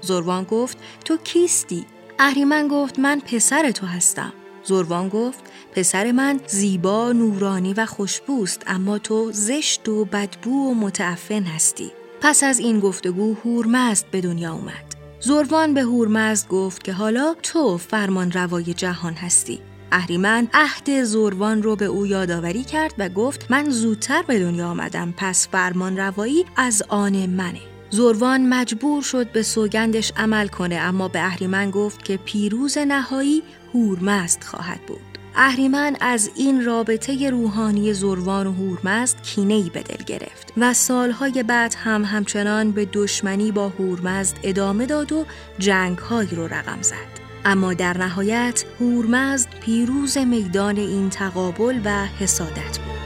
زروان 0.01 0.43
گفت 0.43 0.77
تو 1.05 1.17
کیستی؟ 1.17 1.85
اهریمن 2.19 2.67
گفت 2.67 2.99
من 2.99 3.19
پسر 3.19 3.71
تو 3.71 3.85
هستم. 3.85 4.33
زروان 4.63 5.09
گفت 5.09 5.48
پسر 5.75 6.11
من 6.11 6.39
زیبا، 6.47 7.11
نورانی 7.11 7.73
و 7.73 7.85
خوشبوست 7.85 8.63
اما 8.67 8.97
تو 8.97 9.31
زشت 9.31 9.89
و 9.89 10.05
بدبو 10.05 10.71
و 10.71 10.73
متعفن 10.73 11.43
هستی. 11.43 11.91
پس 12.21 12.43
از 12.43 12.59
این 12.59 12.79
گفتگو 12.79 13.33
هورمزد 13.33 14.05
به 14.11 14.21
دنیا 14.21 14.53
اومد. 14.53 14.95
زروان 15.19 15.73
به 15.73 15.81
هورمزد 15.81 16.47
گفت 16.47 16.83
که 16.83 16.93
حالا 16.93 17.35
تو 17.43 17.77
فرمان 17.77 18.31
روای 18.31 18.73
جهان 18.73 19.13
هستی. 19.13 19.59
اهریمن 19.91 20.47
عهد 20.53 21.03
زروان 21.03 21.63
رو 21.63 21.75
به 21.75 21.85
او 21.85 22.07
یادآوری 22.07 22.63
کرد 22.63 22.93
و 22.97 23.09
گفت 23.09 23.51
من 23.51 23.69
زودتر 23.69 24.21
به 24.21 24.39
دنیا 24.39 24.67
آمدم 24.69 25.13
پس 25.17 25.47
فرمان 25.47 25.97
روایی 25.97 26.45
از 26.55 26.83
آن 26.89 27.25
منه. 27.25 27.61
زروان 27.89 28.49
مجبور 28.49 29.01
شد 29.01 29.31
به 29.31 29.43
سوگندش 29.43 30.11
عمل 30.17 30.47
کنه 30.47 30.75
اما 30.75 31.07
به 31.07 31.25
اهریمن 31.25 31.71
گفت 31.71 32.03
که 32.03 32.17
پیروز 32.17 32.77
نهایی 32.77 33.43
هورمزد 33.73 34.43
خواهد 34.43 34.79
بود. 34.87 35.08
اهریمن 35.35 35.95
از 36.01 36.31
این 36.35 36.65
رابطه 36.65 37.29
روحانی 37.29 37.93
زروان 37.93 38.47
و 38.47 38.51
هورمزد 38.51 39.21
کینه‌ای 39.21 39.69
به 39.69 39.81
دل 39.81 40.03
گرفت 40.03 40.53
و 40.57 40.73
سالهای 40.73 41.43
بعد 41.43 41.75
هم 41.77 42.05
همچنان 42.05 42.71
به 42.71 42.87
دشمنی 42.93 43.51
با 43.51 43.69
هورمزد 43.69 44.37
ادامه 44.43 44.85
داد 44.85 45.11
و 45.11 45.25
جنگهایی 45.59 46.29
رو 46.29 46.47
رقم 46.47 46.81
زد. 46.81 47.19
اما 47.45 47.73
در 47.73 47.97
نهایت 47.97 48.65
هورمزد 48.79 49.49
پیروز 49.61 50.17
میدان 50.17 50.77
این 50.77 51.09
تقابل 51.09 51.81
و 51.85 52.05
حسادت 52.05 52.79
بود. 52.79 52.98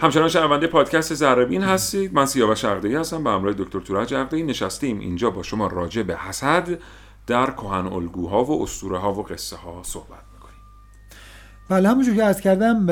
همچنان 0.00 0.28
شنونده 0.28 0.66
پادکست 0.66 1.14
زربین 1.14 1.62
هستید. 1.62 2.14
من 2.14 2.26
سیاوش 2.26 2.64
عقدی 2.64 2.94
هستم 2.94 3.24
به 3.24 3.30
همراه 3.30 3.54
دکتر 3.58 3.80
تورج 3.80 4.14
عقدی 4.14 4.42
نشستیم 4.42 4.98
اینجا 4.98 5.30
با 5.30 5.42
شما 5.42 5.66
راجع 5.66 6.02
به 6.02 6.16
حسد 6.16 6.68
در 7.26 7.50
کهن 7.50 7.86
الگوها 7.86 8.44
و 8.44 8.62
اسطوره 8.62 8.98
ها 8.98 9.14
و 9.14 9.22
قصه 9.22 9.56
ها 9.56 9.82
صحبت 9.84 10.22
می‌کنیم. 10.34 10.60
بله 11.68 11.88
همونجور 11.88 12.14
که 12.14 12.24
از 12.24 12.40
کردم 12.40 12.86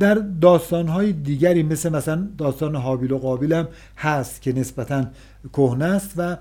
در 0.00 0.14
داستان 0.40 0.88
های 0.88 1.12
دیگری 1.12 1.62
مثل 1.62 1.88
مثلا 1.88 2.28
داستان 2.38 2.76
حابیل 2.76 3.12
و 3.12 3.18
قابیل 3.18 3.52
هم 3.52 3.68
هست 3.96 4.42
که 4.42 4.52
نسبتا 4.52 5.04
کهنه 5.52 5.84
است 5.84 6.14
و 6.16 6.36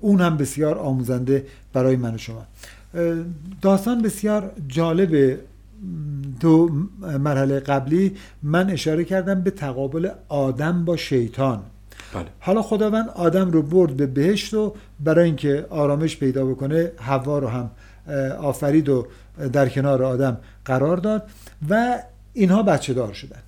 اون 0.00 0.20
هم 0.20 0.36
بسیار 0.36 0.78
آموزنده 0.78 1.46
برای 1.72 1.96
من 1.96 2.14
و 2.14 2.18
شما. 2.18 2.46
داستان 3.62 4.02
بسیار 4.02 4.52
جالب 4.68 5.38
تو 6.40 6.70
مرحله 7.18 7.60
قبلی 7.60 8.16
من 8.42 8.70
اشاره 8.70 9.04
کردم 9.04 9.40
به 9.40 9.50
تقابل 9.50 10.10
آدم 10.28 10.84
با 10.84 10.96
شیطان 10.96 11.62
بله. 12.14 12.24
حالا 12.40 12.62
خداوند 12.62 13.08
آدم 13.08 13.50
رو 13.50 13.62
برد 13.62 13.96
به 13.96 14.06
بهشت 14.06 14.54
و 14.54 14.74
برای 15.00 15.24
اینکه 15.24 15.66
آرامش 15.70 16.16
پیدا 16.16 16.46
بکنه 16.46 16.92
هوا 16.98 17.38
رو 17.38 17.48
هم 17.48 17.70
آفرید 18.40 18.88
و 18.88 19.06
در 19.52 19.68
کنار 19.68 20.02
آدم 20.02 20.36
قرار 20.64 20.96
داد 20.96 21.22
و 21.68 21.98
اینها 22.32 22.62
بچه 22.62 22.94
دار 22.94 23.12
شدن 23.12 23.40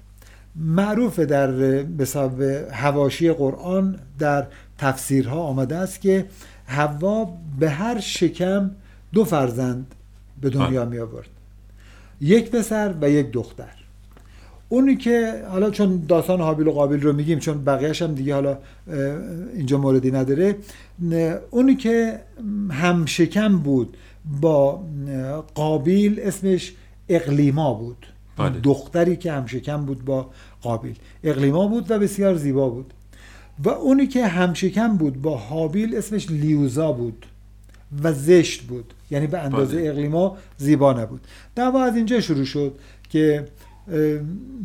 معروف 0.56 1.18
در 1.18 1.50
بساب 1.82 2.40
هواشی 2.70 3.32
قرآن 3.32 3.98
در 4.18 4.46
تفسیرها 4.78 5.40
آمده 5.40 5.76
است 5.76 6.00
که 6.00 6.26
هوا 6.66 7.38
به 7.58 7.70
هر 7.70 8.00
شکم 8.00 8.70
دو 9.12 9.24
فرزند 9.24 9.94
به 10.40 10.50
دنیا 10.50 10.84
بله. 10.84 10.90
می 10.90 10.98
آورد 10.98 11.28
یک 12.20 12.50
پسر 12.50 12.94
و 13.00 13.10
یک 13.10 13.30
دختر. 13.30 13.72
اونی 14.68 14.96
که 14.96 15.42
حالا 15.50 15.70
چون 15.70 16.04
داستان 16.08 16.40
حابیل 16.40 16.66
و 16.66 16.72
قابیل 16.72 17.02
رو 17.02 17.12
میگیم 17.12 17.38
چون 17.38 17.64
بقیهش 17.64 18.02
هم 18.02 18.14
دیگه 18.14 18.34
حالا 18.34 18.58
اینجا 19.54 19.78
موردی 19.78 20.10
نداره 20.10 20.56
اونی 21.50 21.74
که 21.74 22.20
هم 22.70 23.06
شکم 23.06 23.58
بود 23.58 23.96
با 24.40 24.84
قابیل 25.54 26.20
اسمش 26.20 26.72
اقلیما 27.08 27.74
بود. 27.74 28.06
بله. 28.36 28.60
دختری 28.62 29.16
که 29.16 29.32
هم 29.32 29.46
شکم 29.46 29.84
بود 29.84 30.04
با 30.04 30.30
قابیل. 30.62 30.94
اقلیما 31.24 31.66
بود 31.66 31.90
و 31.90 31.98
بسیار 31.98 32.34
زیبا 32.34 32.68
بود. 32.68 32.92
و 33.64 33.68
اونی 33.68 34.06
که 34.06 34.26
هم 34.26 34.54
شکم 34.54 34.96
بود 34.96 35.22
با 35.22 35.36
حابیل 35.36 35.96
اسمش 35.96 36.30
لیوزا 36.30 36.92
بود. 36.92 37.26
و 38.02 38.12
زشت 38.12 38.62
بود 38.62 38.94
یعنی 39.10 39.26
به 39.26 39.38
اندازه 39.38 39.76
بله. 39.76 39.88
اقلیما 39.88 40.36
زیبا 40.56 40.92
نبود 40.92 41.20
دعوا 41.54 41.84
از 41.84 41.96
اینجا 41.96 42.20
شروع 42.20 42.44
شد 42.44 42.78
که 43.10 43.48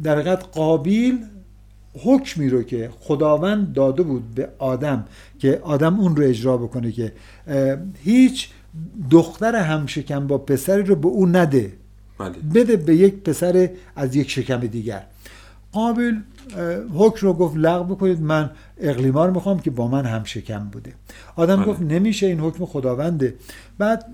در 0.04 0.20
حقیقت 0.20 0.44
قابیل 0.52 1.26
حکمی 2.04 2.50
رو 2.50 2.64
که 2.64 2.90
خداوند 3.00 3.74
داده 3.74 4.04
بود 4.04 4.36
به 4.36 4.50
آدم 4.58 5.06
که 5.40 5.60
آدم 5.64 6.00
اون 6.00 6.16
رو 6.16 6.24
اجرا 6.24 6.58
بکنه 6.58 6.92
که 6.92 7.14
هیچ 8.04 8.50
دختر 9.10 9.56
همشکم 9.56 10.28
با 10.28 10.38
پسری 10.38 10.84
رو 10.84 10.96
به 10.96 11.08
او 11.08 11.26
نده 11.26 11.74
بله. 12.18 12.32
بده 12.54 12.78
به 12.78 12.96
یک 12.96 13.16
پسر 13.16 13.70
از 13.96 14.16
یک 14.16 14.30
شکم 14.30 14.60
دیگر 14.60 15.04
قابل 15.72 16.16
حکم 16.96 17.28
رو 17.28 17.34
گفت 17.34 17.58
لغو 17.58 17.96
بکنید 17.96 18.22
من 18.22 18.50
اقلیما 18.78 19.26
رو 19.26 19.34
می‌خوام 19.34 19.60
که 19.60 19.72
با 19.72 19.88
من 19.88 20.06
هم 20.06 20.24
شکم 20.24 20.60
بوده. 20.60 20.94
آدم 21.36 21.56
بله. 21.56 21.66
گفت 21.66 21.82
نمیشه 21.82 22.28
این 22.28 22.40
حکم 22.40 22.66
خداونده. 22.66 23.36
بعد 23.78 24.06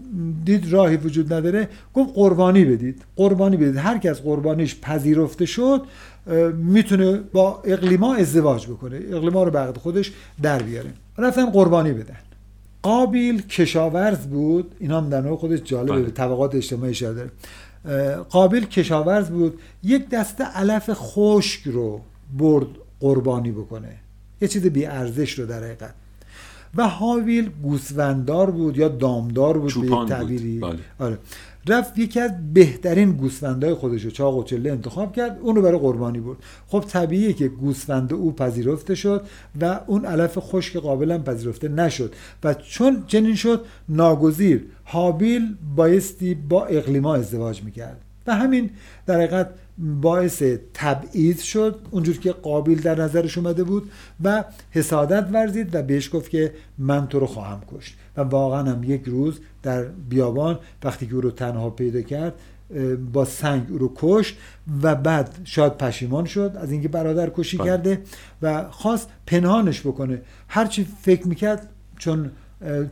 دید 0.45 0.71
راهی 0.71 0.97
وجود 0.97 1.33
نداره 1.33 1.69
گفت 1.93 2.09
قربانی 2.15 2.65
بدید 2.65 3.01
قربانی 3.15 3.57
بدید. 3.57 3.77
هر 3.77 4.09
از 4.09 4.23
قربانیش 4.23 4.79
پذیرفته 4.81 5.45
شد 5.45 5.81
می‌تونه 6.57 7.19
با 7.33 7.61
اقلیما 7.65 8.15
ازدواج 8.15 8.67
بکنه. 8.67 8.95
اقلیما 8.95 9.43
رو 9.43 9.51
به 9.51 9.79
خودش 9.79 10.11
در 10.41 10.61
بیاره. 10.61 10.89
رفتن 11.17 11.49
قربانی 11.49 11.91
بدن. 11.91 12.17
قابیل 12.83 13.41
کشاورز 13.41 14.27
بود. 14.27 14.75
اینا 14.79 14.97
هم 15.01 15.09
در 15.09 15.21
نوع 15.21 15.37
خودش 15.37 15.59
جالبه. 15.63 16.01
به 16.01 16.11
طبقات 16.11 16.55
اجتماعی 16.55 16.95
اه، 17.85 18.15
قابیل 18.15 18.65
کشاورز 18.65 19.29
بود. 19.29 19.59
یک 19.83 20.09
دسته 20.09 20.43
علف 20.43 20.89
خشک 20.93 21.61
رو 21.65 22.01
برد 22.37 22.67
قربانی 22.99 23.51
بکنه. 23.51 23.95
یه 24.41 24.47
چیز 24.47 24.65
بی 24.65 24.85
ارزش 24.85 25.39
رو 25.39 25.45
در 25.45 25.63
حقیقت. 25.63 25.93
و 26.75 26.87
حاویل 26.87 27.49
گوسفنددار 27.63 28.51
بود 28.51 28.77
یا 28.77 28.87
دامدار 28.87 29.57
بود 29.57 29.73
به 29.73 29.87
بود. 29.87 30.07
تعبیری. 30.07 30.59
بله. 30.59 30.79
آره. 30.99 31.17
رفت 31.67 31.97
یکی 31.97 32.19
از 32.19 32.31
بهترین 32.53 33.11
گوسفندهای 33.11 33.73
خودش 33.73 34.03
رو 34.03 34.11
چاق 34.11 34.37
و 34.37 34.43
چله 34.43 34.71
انتخاب 34.71 35.15
کرد 35.15 35.39
اون 35.41 35.55
رو 35.55 35.61
برای 35.61 35.79
قربانی 35.79 36.19
برد. 36.19 36.37
خب 36.67 36.79
طبیعیه 36.87 37.33
که 37.33 37.47
گوسفند 37.47 38.13
او 38.13 38.35
پذیرفته 38.35 38.95
شد 38.95 39.25
و 39.61 39.79
اون 39.87 40.05
علف 40.05 40.37
خشک 40.39 40.77
قابل 40.77 41.11
هم 41.11 41.23
پذیرفته 41.23 41.67
نشد. 41.67 42.13
و 42.43 42.53
چون 42.53 43.03
چنین 43.07 43.35
شد 43.35 43.65
ناگزیر 43.89 44.65
حابیل 44.83 45.55
بایستی 45.75 46.35
با 46.35 46.65
اقلیما 46.65 47.15
ازدواج 47.15 47.63
می‌کرد. 47.63 48.01
و 48.27 48.35
همین 48.35 48.69
در 49.05 49.15
حقیقت 49.15 49.49
باعث 49.77 50.43
تبعیض 50.73 51.41
شد 51.41 51.79
اونجور 51.91 52.17
که 52.17 52.31
قابیل 52.31 52.81
در 52.81 53.01
نظرش 53.01 53.37
اومده 53.37 53.63
بود 53.63 53.91
و 54.23 54.43
حسادت 54.71 55.27
ورزید 55.31 55.75
و 55.75 55.81
بهش 55.81 56.15
گفت 56.15 56.29
که 56.29 56.53
من 56.77 57.07
تو 57.07 57.19
رو 57.19 57.25
خواهم 57.25 57.61
کشت 57.71 57.95
و 58.17 58.21
واقعا 58.21 58.63
هم 58.63 58.83
یک 58.83 59.03
روز 59.05 59.39
در 59.63 59.83
بیابان 59.83 60.59
وقتی 60.83 61.07
که 61.07 61.15
او 61.15 61.21
رو 61.21 61.31
تنها 61.31 61.69
پیدا 61.69 62.01
کرد 62.01 62.33
با 63.13 63.25
سنگ 63.25 63.67
او 63.69 63.77
رو 63.77 63.91
کشت 63.95 64.37
و 64.81 64.95
بعد 64.95 65.39
شاید 65.43 65.77
پشیمان 65.77 66.25
شد 66.25 66.57
از 66.61 66.71
اینکه 66.71 66.87
برادر 66.87 67.29
کشی 67.29 67.57
بله. 67.57 67.67
کرده 67.67 68.01
و 68.41 68.69
خواست 68.69 69.09
پنهانش 69.25 69.81
بکنه 69.81 70.21
هرچی 70.47 70.87
فکر 71.01 71.27
می‌کرد 71.27 71.69
چون 71.97 72.31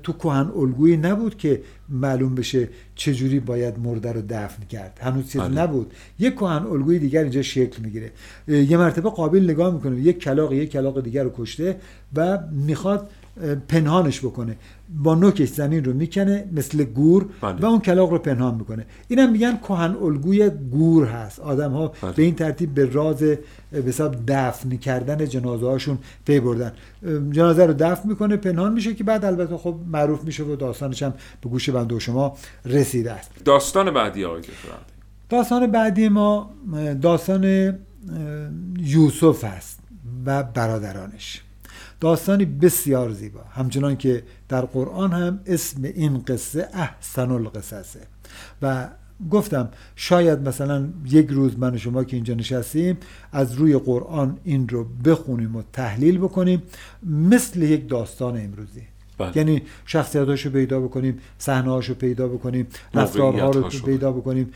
تو 0.04 0.14
کهن 0.14 0.52
الگویی 0.56 0.98
نبود 0.98 1.38
که 1.38 1.62
معلوم 1.90 2.36
بشه 2.36 2.70
چجوری 2.96 3.40
باید 3.40 3.80
مرده 3.80 4.12
رو 4.12 4.22
دفن 4.30 4.64
کرد. 4.64 5.00
هنوز 5.02 5.32
چیز 5.32 5.42
بله. 5.42 5.62
نبود. 5.62 5.94
یک 6.20 6.36
کهن 6.36 6.66
الگوی 6.68 7.00
دیگر 7.00 7.22
اینجا 7.22 7.42
شکل 7.42 7.84
می‌گیره. 7.84 8.12
یه 8.48 8.78
مرتبه 8.78 9.10
قابل 9.10 9.44
نگاه 9.44 9.74
می‌کنه. 9.74 10.00
یک 10.00 10.20
کلاق 10.20 10.54
یک 10.54 10.72
کلاق 10.72 11.04
دیگر 11.04 11.24
رو 11.24 11.32
کشته 11.38 11.76
و 12.16 12.40
می‌خواد 12.52 13.10
پنهانش 13.68 14.20
بکنه 14.20 14.56
با 15.04 15.16
نوکش 15.16 15.50
زمین 15.50 15.86
رو 15.86 15.94
می‌کنه 15.94 16.46
مثل 16.52 16.84
گور 16.84 17.26
بله. 17.42 17.56
و 17.62 17.66
اون 17.66 17.80
کلاق 17.80 18.12
رو 18.12 18.18
پنهان 18.18 18.56
می‌کنه 18.56 18.86
اینم 19.08 19.32
میگن 19.32 19.58
کهن 19.58 19.96
الگوی 20.02 20.50
گور 20.50 21.06
هست 21.06 21.40
آدم 21.40 21.72
ها 21.72 21.94
بله. 22.02 22.12
به 22.12 22.24
این 22.24 22.36
ترتیب 22.36 22.74
به 22.74 22.86
راز 22.86 23.20
به 23.20 23.38
حساب 23.72 24.16
دفن 24.28 24.70
کردن 24.78 25.26
جنازه 25.26 25.66
هاشون 25.66 25.98
پی 26.26 26.40
بردن 26.40 26.72
جنازه 27.32 27.66
رو 27.66 27.74
دفن 27.74 28.10
می‌کنه 28.10 28.38
پنهان 28.38 28.74
میشه 28.74 28.94
که 28.94 29.04
بعد 29.04 29.26
البته 29.26 29.58
خب 29.58 29.76
معروف 29.88 30.24
میشه 30.24 30.44
و 30.44 30.56
داستانش 30.56 31.04
هم 31.04 31.14
به 31.42 31.50
گوش 31.50 31.70
بنده 31.70 31.96
و 31.96 32.00
شما 32.00 32.38
رسیده 32.66 33.12
است 33.12 33.32
داستان 33.46 33.92
بعدی 33.92 34.26
آقای. 34.26 34.42
داستان 35.30 35.68
بعدی 35.68 36.10
ما 36.10 36.50
داستان 37.02 37.74
یوسف 38.80 39.44
است 39.44 39.80
و 40.26 40.44
برادرانش 40.44 41.42
داستانی 42.00 42.46
بسیار 42.46 43.12
زیبا. 43.12 43.42
همچنان 43.42 43.98
که 43.98 44.24
در 44.50 44.62
قرآن 44.62 45.14
هم 45.14 45.40
اسم 45.46 45.84
این 45.84 46.18
قصه 46.18 46.70
احسن 46.74 47.32
القصصه. 47.32 48.00
و 48.62 48.90
گفتم 49.32 49.70
شاید 49.96 50.48
مثلا 50.48 50.90
یک 51.06 51.28
روز 51.28 51.60
من 51.60 51.76
و 51.76 51.78
شما 51.78 52.04
که 52.04 52.16
اینجا 52.16 52.34
نشستیم 52.34 52.98
از 53.32 53.54
روی 53.54 53.78
قرآن 53.78 54.38
این 54.44 54.70
رو 54.70 54.84
بخونیم 55.06 55.56
و 55.56 55.64
تحلیل 55.74 56.18
بکنیم 56.18 56.64
مثل 57.04 57.62
یک 57.62 57.90
داستان 57.90 58.38
امروزی. 58.38 58.95
بله. 59.18 59.38
یعنی 59.38 59.62
شخصیتاشو 59.86 60.50
پیدا 60.50 60.80
بکنیم 60.80 61.20
صحنه‌هاشو 61.38 61.94
پیدا 61.94 62.28
بکنیم 62.28 62.68
رفتارها 62.94 63.50
رو. 63.50 63.70
پیدا 63.86 64.12
بکنیم. 64.12 64.50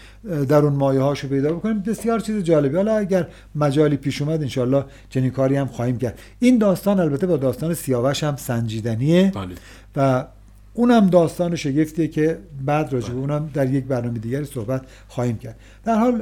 در 0.50 0.58
اون 0.58 0.74
مایه 0.74 1.02
هاشو 1.02 1.28
پیدا 1.28 1.54
بکنیم. 1.54 1.80
بسیار 1.80 2.20
چیز 2.20 2.44
جالبی. 2.44 2.76
حالا 2.76 2.98
اگر 2.98 3.28
مجالی 3.56 3.98
پیش 3.98 4.22
اومد 4.22 4.42
انشالله 4.42 4.86
چنین 5.10 5.30
کاری 5.30 5.56
هم 5.56 5.68
خواهیم 5.68 5.98
کرد. 5.98 6.20
این 6.40 6.58
داستان 6.58 7.00
البته 7.00 7.28
با 7.28 7.38
داستان 7.38 7.74
سیاوش 7.74 8.24
هم 8.24 8.36
سنجیدنیه. 8.36 9.32
بله. 9.36 9.56
و 9.96 10.26
اونم 10.74 11.08
داستان 11.08 11.56
شگفتیه 11.56 12.08
که 12.08 12.38
بعد 12.66 12.94
راجع 12.94 13.10
به 13.10 13.20
اونم 13.20 13.50
در 13.54 13.74
یک 13.74 13.86
برنامه 13.86 14.20
دیگری 14.20 14.46
صحبت 14.46 14.82
خواهیم 15.08 15.38
کرد. 15.38 15.56
در 15.86 16.00
حال 16.00 16.22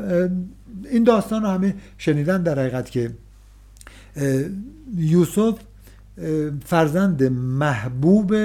این 0.92 1.04
داستان 1.04 1.42
رو 1.44 1.50
همه 1.50 1.76
شنیدن 1.98 2.44
در 2.44 2.60
حقیقت 2.60 2.92
که 2.92 3.12
یوسف 4.98 5.60
فرزند 6.66 7.24
محبوب 7.34 8.36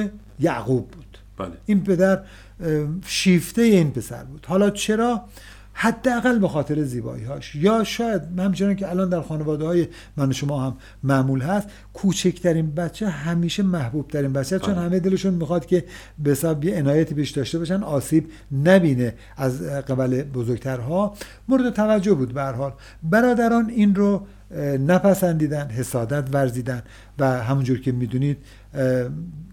یعقوب 0.41 0.89
بود. 0.89 1.19
بله. 1.39 1.53
این 1.67 1.85
پدر 1.85 2.23
شیفته 3.07 3.63
این 3.63 3.91
پسر 3.91 4.25
بود. 4.25 4.47
حالا 4.49 4.71
چرا؟ 4.71 5.23
حداقل 5.75 6.39
به 6.39 6.49
خاطر 6.49 6.83
زیبایی 6.83 7.25
هاش 7.25 7.55
یا 7.55 7.85
شاید 7.85 8.23
همچنان 8.39 8.77
که 8.77 8.91
الان 8.91 9.09
در 9.09 9.21
خانواده 9.21 9.65
های 9.65 9.89
من 10.17 10.29
و 10.29 10.33
شما 10.33 10.67
هم 10.67 10.77
معمول 11.03 11.41
هست 11.41 11.69
کوچکترین 11.95 12.75
بچه 12.75 13.09
همیشه 13.09 13.63
محبوب 13.63 14.09
ترین 14.09 14.33
بچه. 14.33 14.59
چون 14.59 14.75
بله. 14.75 14.85
همه 14.85 15.01
دلشون 15.01 15.35
می‌خواد 15.35 15.67
که 15.67 15.85
به 16.19 16.31
حساب 16.31 16.65
یه 16.65 16.79
عنایتی 16.79 17.15
بهش 17.15 17.31
داشته 17.31 17.59
باشن 17.59 17.83
آسیب 17.83 18.31
نبینه 18.65 19.15
از 19.37 19.63
قبل 19.63 20.23
بزرگترها. 20.23 21.15
مورد 21.49 21.71
توجه 21.71 22.15
بود 22.15 22.35
به 22.35 22.43
حال. 22.43 22.73
برادران 23.03 23.71
این 23.71 23.95
رو 23.95 24.27
نپسندیدن 24.61 25.71
حسادت 25.71 26.35
ورزیدن 26.35 26.83
و 27.19 27.43
همونجور 27.43 27.81
که 27.81 27.93
می‌دونید 27.93 28.39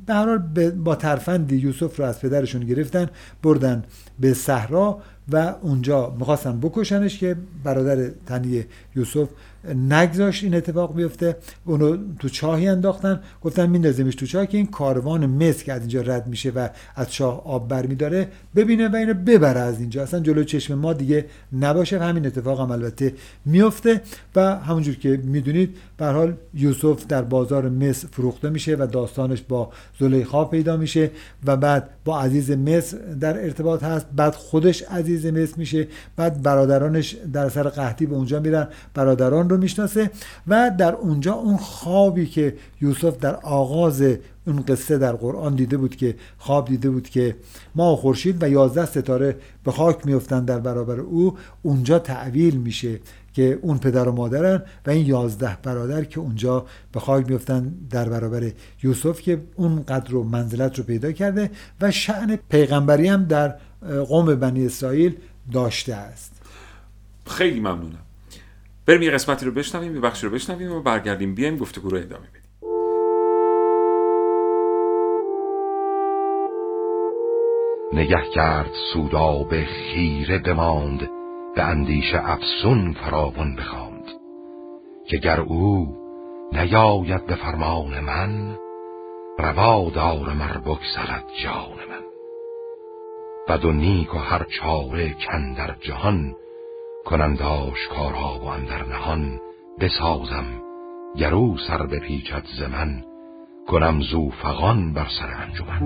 به 0.06 0.14
هر 0.14 0.26
حال 0.26 0.38
با 0.70 0.96
ترفندی 0.96 1.56
یوسف 1.56 2.00
رو 2.00 2.06
از 2.06 2.22
پدرشون 2.22 2.62
گرفتن 2.62 3.10
بردن 3.44 3.84
به 4.20 4.34
صحرا 4.34 5.02
و 5.32 5.56
اونجا 5.62 6.16
می‌خواستن 6.20 6.60
بکشنش 6.60 7.18
که 7.20 7.36
برادر 7.64 8.10
تنی 8.26 8.66
یوسف 8.96 9.30
نگذاشت 9.76 10.44
این 10.44 10.56
اتفاق 10.56 10.96
بیفته. 10.96 11.36
اونو 11.66 11.98
تو 12.20 12.30
چاهی 12.30 12.68
انداختن. 12.68 13.20
گفتن 13.42 13.70
میندازیمش 13.70 14.16
تو 14.16 14.26
چاه 14.26 14.46
که 14.46 14.58
این 14.58 14.66
کاروان 14.66 15.26
مصر 15.26 15.64
که 15.64 15.74
از 15.74 15.80
اینجا 15.80 16.02
رد 16.02 16.28
میشه 16.28 16.50
و 16.50 16.70
از 16.96 17.12
چاه 17.12 17.48
آب 17.48 17.68
برمیداره. 17.68 18.28
ببینه 18.56 18.88
و 18.88 18.96
اینو 18.96 19.14
ببره 19.14 19.60
از 19.60 19.80
اینجا. 19.80 20.04
اصلا 20.04 20.20
جلو 20.20 20.44
چشم 20.44 20.74
ما 20.74 20.94
دیگه 20.94 21.26
نباشه. 21.60 22.00
همین 22.00 22.26
اتفاق 22.26 22.62
هم 22.62 22.72
البته 22.72 23.14
میفته 23.46 24.02
و 24.36 24.56
همونجور 24.56 24.96
که 24.96 25.20
می‌دونید 25.24 25.78
به 25.98 26.06
حال 26.06 26.34
یوسف 26.54 27.08
در 27.08 27.22
بازار 27.22 27.70
مصر 27.70 28.08
فروخته 28.12 28.50
میشه 28.50 28.76
و 28.76 28.88
داستانش 28.92 29.42
با 29.42 29.72
زلیخا 30.00 30.46
پیدا 30.46 30.78
میشه. 30.78 31.12
و 31.46 31.58
بعد 31.58 31.90
با 32.06 32.22
عزیز 32.22 32.52
مصر 32.52 32.98
در 32.98 33.44
ارتباط 33.44 33.84
هست. 33.84 34.06
بعد 34.16 34.36
خودش 34.36 34.84
عزیز 34.84 35.26
مصر 35.26 35.54
میشه. 35.58 35.88
بعد 36.16 36.42
برادرانش 36.42 37.16
در 37.34 37.50
سر 37.50 37.64
قحطی 37.64 38.06
به 38.06 38.16
اونجا 38.16 38.40
میرن. 38.40 38.68
برادران 38.94 39.49
رو 39.50 39.58
می‌شناسه 39.58 40.12
و 40.48 40.72
در 40.78 40.96
اونجا 40.96 41.34
اون 41.34 41.58
خوابی 41.58 42.26
که 42.26 42.56
یوسف 42.82 43.18
در 43.18 43.36
آغاز 43.36 44.04
اون 44.48 44.62
قصه 44.68 44.98
در 44.98 45.16
قرآن 45.16 45.56
دیده 45.56 45.78
بود 45.78 45.96
که 45.96 46.16
خواب 46.38 46.68
دیده 46.68 46.90
بود 46.90 47.10
که 47.10 47.36
ما 47.76 47.96
خورشید 47.96 48.44
و 48.44 48.50
یازده 48.50 48.86
ستاره 48.86 49.36
به 49.64 49.72
خاک 49.72 50.06
میفتن 50.06 50.46
در 50.46 50.60
برابر 50.60 51.00
او 51.00 51.38
اونجا 51.62 52.00
تعویل 52.00 52.58
میشه 52.58 53.00
که 53.34 53.60
اون 53.62 53.78
پدر 53.78 54.08
و 54.08 54.12
مادرن 54.12 54.64
و 54.86 54.90
این 54.90 55.06
یازده 55.06 55.58
برادر 55.64 56.04
که 56.04 56.20
اونجا 56.20 56.66
به 56.92 57.00
خاک 57.00 57.30
میفتن 57.30 57.74
در 57.90 58.10
برابر 58.10 58.52
یوسف 58.84 59.22
که 59.22 59.42
اون 59.56 59.84
قدر 59.84 60.16
و 60.16 60.24
منزلت 60.24 60.78
رو 60.78 60.84
پیدا 60.84 61.12
کرده 61.12 61.52
و 61.82 61.92
شعن 61.92 62.36
پیغمبری 62.50 63.08
هم 63.08 63.26
در 63.26 63.56
قوم 64.08 64.36
بنی 64.36 64.66
اسرائیل 64.66 65.16
داشته 65.52 65.96
است. 65.96 66.42
خیلی 67.26 67.60
ممنونم. 67.60 68.09
بریم 68.90 69.02
یه 69.02 69.12
قسمتی 69.12 69.46
رو 69.46 69.52
بشنویم 69.52 69.96
یه 69.96 70.02
بخشی 70.02 70.26
رو 70.26 70.34
بشنویم 70.34 70.72
و 70.72 70.82
برگردیم. 70.82 71.36
بیایم 71.36 71.58
گفتگو 71.58 71.90
رو 71.90 71.98
ادامه 71.98 72.28
بدیم. 72.28 72.42
نگه 77.94 78.30
کرد 78.36 78.72
سودا 78.94 79.44
به 79.44 79.66
خیره 79.66 80.40
بماند 80.40 81.10
به 81.56 81.64
اندیشه 81.64 82.30
افسون 82.30 82.94
فراوان 82.94 83.56
بخواند. 83.56 84.06
که 85.08 85.18
گر 85.18 85.40
او 85.40 85.98
نیاید 86.52 87.26
به 87.26 87.36
فرمان 87.36 88.00
من 88.00 88.58
روا 89.40 89.90
دار 89.90 90.34
مر 90.34 90.58
بگذرد 90.58 91.26
جان 91.44 91.80
من. 91.90 92.04
بد 93.48 93.66
و 93.66 93.72
نیک 93.72 94.16
و 94.16 94.18
هر 94.18 94.46
چاره 94.60 95.14
کندر 95.14 95.76
جهان 95.80 96.36
کنند 97.10 97.42
آشکارا 97.42 98.40
و 98.40 98.46
اندر 98.46 98.86
نهان 98.86 99.40
بسازم 99.80 100.46
گر 101.16 101.34
او 101.36 101.58
سر 101.68 101.86
بپیچد 101.86 102.44
ز 102.58 102.62
من 102.62 103.04
کنم 103.68 104.02
زو 104.02 104.30
فغان 104.30 104.94
بر 104.94 105.08
سر 105.20 105.34
انجمن. 105.34 105.82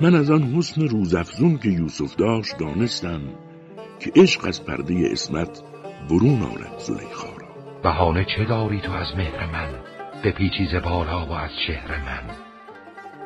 من 0.00 0.14
از 0.14 0.30
آن 0.30 0.42
حسن 0.42 0.88
روزافزون 0.88 1.58
که 1.58 1.68
یوسف 1.68 2.16
داشت 2.16 2.58
دانستم 2.58 3.20
که 4.00 4.12
عشق 4.16 4.46
از 4.46 4.64
پرده 4.64 5.08
اسمت 5.12 5.62
برون 6.10 6.42
آرد 6.42 6.78
زلیخا. 6.78 7.33
بهانه 7.84 8.24
چه 8.24 8.44
داری 8.44 8.80
تو 8.80 8.92
از 8.92 9.16
مهر 9.16 9.46
من؟ 9.46 9.68
به 10.22 10.30
پیچیز 10.30 10.74
بالا 10.74 11.26
و 11.26 11.32
از 11.32 11.50
شهر 11.66 11.88
من. 11.88 12.34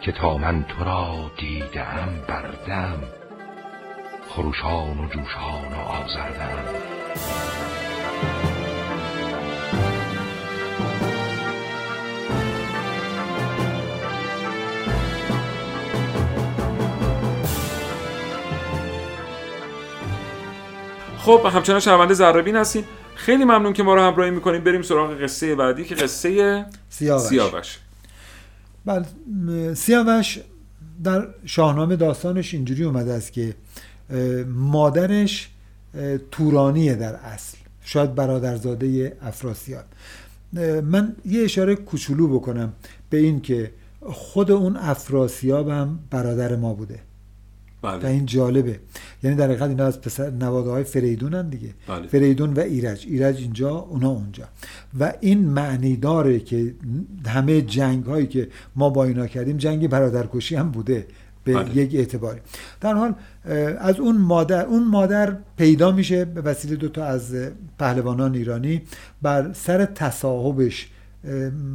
که 0.01 0.12
تا 0.12 0.38
من 0.38 0.64
تو 0.64 0.85
را 0.85 1.31
دیدم 1.37 2.09
بردم 2.29 3.03
خروشان 4.29 4.99
و 4.99 5.09
جوشان 5.09 5.73
و 5.73 6.05
آزردم. 6.05 6.64
خب 21.18 21.47
همچنان 21.55 21.81
شنونده 21.81 22.14
زرابین 22.14 22.57
هستین. 22.57 22.85
خیلی 23.29 23.45
ممنون 23.45 23.73
که 23.73 23.83
ما 23.83 23.95
رو 23.95 24.01
همراهی 24.01 24.31
می‌کنیم. 24.31 24.64
بریم 24.64 24.83
سراغ 24.83 25.23
قصه 25.23 25.55
بعدی 25.55 25.85
که 25.85 25.95
قصه 25.95 26.64
سیاوش, 26.88 27.29
سیاوش. 27.29 27.79
بله 28.87 29.05
سیاوش 29.75 30.38
در 31.05 31.29
شاهنامه 31.45 31.97
داستانش 31.97 32.55
اینجوری 32.55 32.85
اومده 32.85 33.12
است 33.12 33.33
که 33.33 33.55
مادرش 34.47 35.51
تورانیه 36.31 36.95
در 36.95 37.14
اصل 37.14 37.57
شاید 37.85 38.14
برادرزاده 38.14 39.17
افراسیاب. 39.23 39.85
من 40.83 41.17
یه 41.25 41.45
اشاره 41.45 41.75
کوچولو 41.75 42.29
بکنم 42.29 42.73
به 43.11 43.19
این 43.19 43.41
که 43.41 43.73
خود 44.03 44.51
اون 44.51 44.77
افراسیاب 44.77 45.69
هم 45.69 45.99
برادر 46.11 46.57
ما 46.57 46.75
بوده. 46.75 47.01
بله. 47.83 48.05
و 48.05 48.07
این 48.07 48.27
جالبه 48.27 48.81
یعنی 49.23 49.37
در 49.37 49.45
حقیقت 49.45 49.69
اینا 49.69 49.87
از 49.87 50.01
پسر 50.01 50.31
نواده 50.31 50.71
های 50.71 50.85
فریدون 50.85 51.49
دیگه 51.49 51.75
بله. 51.88 52.07
فریدون 52.07 52.53
و 52.53 52.61
ایرج 52.61 53.07
ایرج 53.09 53.37
اینجا 53.37 53.71
اونا 53.71 54.09
اونجا 54.09 54.45
و 55.01 55.12
این 55.21 55.38
معنی 55.41 55.97
داره 55.97 56.41
که 56.41 56.75
همه 57.27 57.62
جنگ 57.62 58.05
هایی 58.05 58.27
که 58.27 58.49
ما 58.77 58.91
با 58.91 59.05
اینا 59.05 59.27
کردیم 59.27 59.57
جنگ 59.57 59.88
برادرکشی 59.88 60.57
هم 60.57 60.71
بوده 60.71 61.07
به 61.45 61.55
بله. 61.55 61.77
یک 61.77 61.95
اعتباری 61.95 62.41
در 62.81 62.95
حال 62.95 63.14
از 63.79 64.01
اون 64.01 64.17
مادر 64.17 64.67
اون 64.67 64.85
مادر 64.85 65.37
پیدا 65.57 65.93
میشه 65.93 66.25
به 66.25 66.41
وسیله 66.41 66.77
دوتا 66.77 67.05
از 67.05 67.35
پهلوانان 67.79 68.35
ایرانی 68.35 68.83
بر 69.23 69.53
سر 69.53 69.85
تصاحبش 69.85 70.88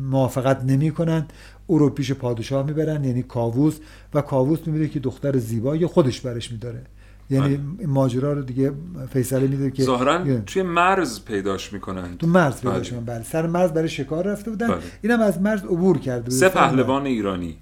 موافقت 0.09 0.63
نمی 0.63 0.91
کنند 0.91 1.33
او 1.67 1.79
رو 1.79 1.89
پیش 1.89 2.11
پادشاه 2.11 2.65
می‌برن 2.65 3.03
یعنی 3.03 3.23
کاووس 3.23 3.77
و 4.13 4.21
کاووس 4.21 4.59
می‌بینه 4.65 4.87
که 4.87 4.99
دختر 4.99 5.37
زیبایی 5.37 5.85
خودش 5.85 6.21
برش 6.21 6.51
میداره 6.51 6.81
یعنی 7.29 7.57
بله. 7.57 7.87
ماجرا 7.87 8.33
رو 8.33 8.41
دیگه 8.41 8.71
فیصله 9.09 9.47
میده 9.47 9.71
که 9.71 9.83
ظاهرا 9.83 10.41
توی 10.45 10.61
مرز 10.63 11.25
پیداش 11.25 11.73
می‌کنن 11.73 12.17
تو 12.17 12.27
مرز 12.27 12.61
بله. 12.61 12.71
پیداش 12.71 12.93
می‌کنن. 12.93 13.05
بله 13.05 13.23
سر 13.23 13.47
مرز 13.47 13.71
برای 13.71 13.89
شکار 13.89 14.27
رفته 14.27 14.51
بودن 14.51 14.67
بله. 14.67 14.77
اینم 15.01 15.21
از 15.21 15.41
مرز 15.41 15.63
عبور 15.63 15.97
کرده. 15.97 16.31
سه 16.31 16.49
پهلوان 16.49 17.05
ایرانی 17.05 17.57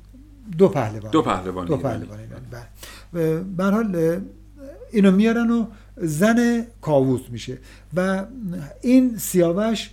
دو 0.57 0.67
پهلوان 0.69 1.11
دو 1.11 1.21
پهلوان 1.21 1.67
دو. 1.67 1.77
پهلوان 1.77 2.19
ایرانی 2.19 2.45
بله 2.51 3.43
به 3.43 3.63
هر 3.63 3.71
حال 3.71 4.21
اینو 4.91 5.11
میارن 5.11 5.51
و 5.51 5.65
زن 5.97 6.65
کاووس 6.81 7.21
میشه 7.29 7.57
و 7.95 8.25
این 8.81 9.17
سیاوش 9.17 9.89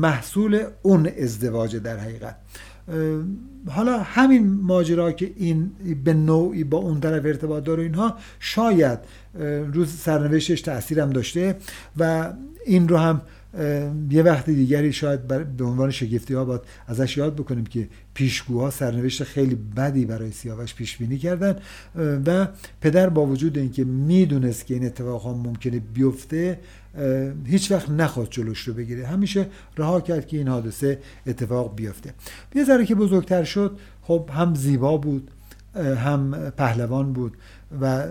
محصول 0.00 0.64
اون 0.82 1.08
ازدواج 1.18 1.76
در 1.76 1.96
حقیقت. 1.96 2.36
حالا 3.68 3.98
همین 3.98 4.46
ماجرا 4.46 5.12
که 5.12 5.32
این 5.36 5.70
به 6.04 6.14
نوعی 6.14 6.64
با 6.64 6.78
اون 6.78 7.00
طرف 7.00 7.26
ارتباط 7.26 7.64
داره 7.64 7.82
اینها 7.82 8.16
شاید 8.40 8.98
روز 9.72 9.92
سرنوشتش 9.92 10.60
تاثیرم 10.60 11.10
داشته 11.10 11.56
و 11.96 12.32
این 12.66 12.88
رو 12.88 12.96
هم 12.96 13.20
یه 14.10 14.22
وقت 14.22 14.50
دیگری 14.50 14.92
شاید 14.92 15.26
به 15.56 15.64
عنوان 15.64 15.90
شگفتی 15.90 16.34
ها 16.34 16.44
باید 16.44 16.60
ازش 16.86 17.16
یاد 17.16 17.34
بکنیم 17.34 17.66
که 17.66 17.88
پیشگوها 18.18 18.70
سرنوشت 18.70 19.24
خیلی 19.24 19.54
بدی 19.54 20.04
برای 20.04 20.30
سیاوش 20.30 20.74
پیش 20.74 20.96
بینی 20.96 21.18
کردن 21.18 21.56
و 22.26 22.48
پدر 22.80 23.08
با 23.08 23.26
وجود 23.26 23.58
اینکه 23.58 23.84
می‌دونست 23.84 24.66
که 24.66 24.74
این 24.74 24.86
اتفاق 24.86 25.22
ها 25.22 25.34
ممکنه 25.34 25.80
بیفته 25.94 26.58
هیچ 27.44 27.70
وقت 27.70 27.90
نخواست 27.90 28.30
جلوش 28.30 28.68
رو 28.68 28.74
بگیره. 28.74 29.06
همیشه 29.06 29.46
رها 29.76 30.00
کرد 30.00 30.26
که 30.26 30.36
این 30.36 30.48
حادثه 30.48 30.98
اتفاق 31.26 31.76
بیفته. 31.76 32.14
یه 32.54 32.64
ذره 32.64 32.86
که 32.86 32.94
بزرگتر 32.94 33.44
شد 33.44 33.78
خب 34.02 34.30
هم 34.32 34.54
زیبا 34.54 34.96
بود 34.96 35.30
هم 35.74 36.52
پهلوان 36.56 37.12
بود 37.12 37.36
و 37.80 38.04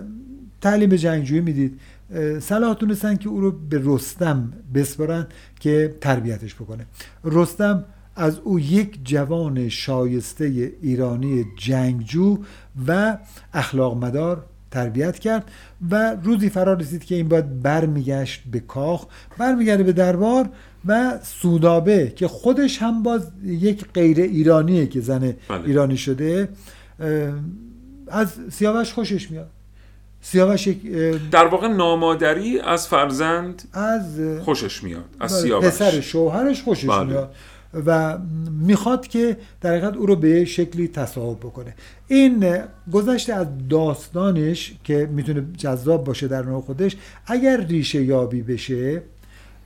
تعلیم 0.60 0.96
جنگجویی 0.96 1.40
می‌دید. 1.40 1.80
صلاح 2.40 2.74
تونستن 2.74 3.16
که 3.16 3.28
او 3.28 3.40
رو 3.40 3.50
به 3.50 3.80
رستم 3.84 4.52
بسپارن 4.74 5.26
که 5.60 5.94
تربیتش 6.00 6.54
بکنه. 6.54 6.86
رستم 7.24 7.84
از 8.18 8.38
او 8.38 8.60
یک 8.60 8.98
جوان 9.04 9.68
شایسته 9.68 10.72
ایرانی 10.82 11.44
جنگجو 11.56 12.38
و 12.86 13.18
اخلاق 13.54 14.04
مدار 14.04 14.44
تربیت 14.70 15.18
کرد 15.18 15.50
و 15.90 16.16
روزی 16.22 16.50
فرا 16.50 16.72
رسید 16.72 17.04
که 17.04 17.14
این 17.14 17.28
باید 17.28 17.62
برمیگشت 17.62 18.42
به 18.52 18.60
کاخ 18.60 19.06
برمیگرده 19.38 19.82
به 19.82 19.92
دربار 19.92 20.48
و 20.86 21.18
سودابه 21.22 22.12
که 22.16 22.28
خودش 22.28 22.82
هم 22.82 23.02
باز 23.02 23.30
یک 23.44 23.84
غیر 23.94 24.20
ایرانیه 24.20 24.86
که 24.86 25.00
زن 25.00 25.34
بله. 25.48 25.64
ایرانی 25.64 25.96
شده 25.96 26.48
از 28.08 28.34
سیاوش 28.50 28.92
خوشش 28.92 29.30
میاد 29.30 29.50
سیاوش 30.20 30.66
یک 30.66 30.92
در 31.30 31.46
واقع 31.46 31.68
نامادری 31.68 32.60
از 32.60 32.88
فرزند 32.88 33.62
از 33.72 34.20
خوشش 34.44 34.82
میاد 34.82 35.04
از 35.20 35.32
بله، 35.32 35.42
سیاوش 35.42 35.66
پسر 35.66 36.00
شوهرش 36.00 36.62
خوشش 36.62 36.88
بله. 36.88 37.04
میاد 37.04 37.34
و 37.74 38.18
می‌خواد 38.50 39.06
که 39.06 39.36
در 39.60 39.70
حقیقت 39.70 39.96
او 39.96 40.06
رو 40.06 40.16
به 40.16 40.44
شکلی 40.44 40.88
تصاحب 40.88 41.38
بکنه. 41.38 41.74
این 42.08 42.58
گذشته 42.92 43.34
از 43.34 43.46
داستانش 43.70 44.74
که 44.84 45.08
می‌تونه 45.12 45.46
جذاب 45.56 46.04
باشه 46.04 46.28
در 46.28 46.42
نوع 46.42 46.62
خودش 46.62 46.96
اگر 47.26 47.66
ریشه 47.66 48.02
یابی 48.02 48.42
بشه 48.42 49.02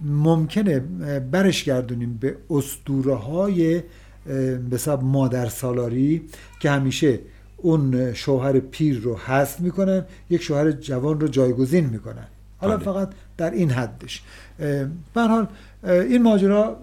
ممکنه 0.00 0.80
برش 1.30 1.64
گردونیم 1.64 2.18
به 2.20 2.36
اسطوره 2.50 3.14
های 3.14 3.82
به 4.70 4.96
مادر 5.02 5.48
سالاری 5.48 6.22
که 6.60 6.70
همیشه 6.70 7.18
اون 7.56 8.14
شوهر 8.14 8.60
پیر 8.60 9.00
رو 9.00 9.16
حذف 9.16 9.60
می‌کنن 9.60 10.04
یک 10.30 10.42
شوهر 10.42 10.70
جوان 10.70 11.20
رو 11.20 11.28
جایگزین 11.28 11.86
می‌کنن. 11.86 12.26
حالا 12.58 12.76
بله. 12.76 12.84
فقط 12.84 13.10
در 13.36 13.50
این 13.50 13.70
حدش. 13.70 14.22
به 14.58 14.88
هر 15.16 15.28
حال 15.28 15.48
این 15.84 16.22
ماجرا 16.22 16.76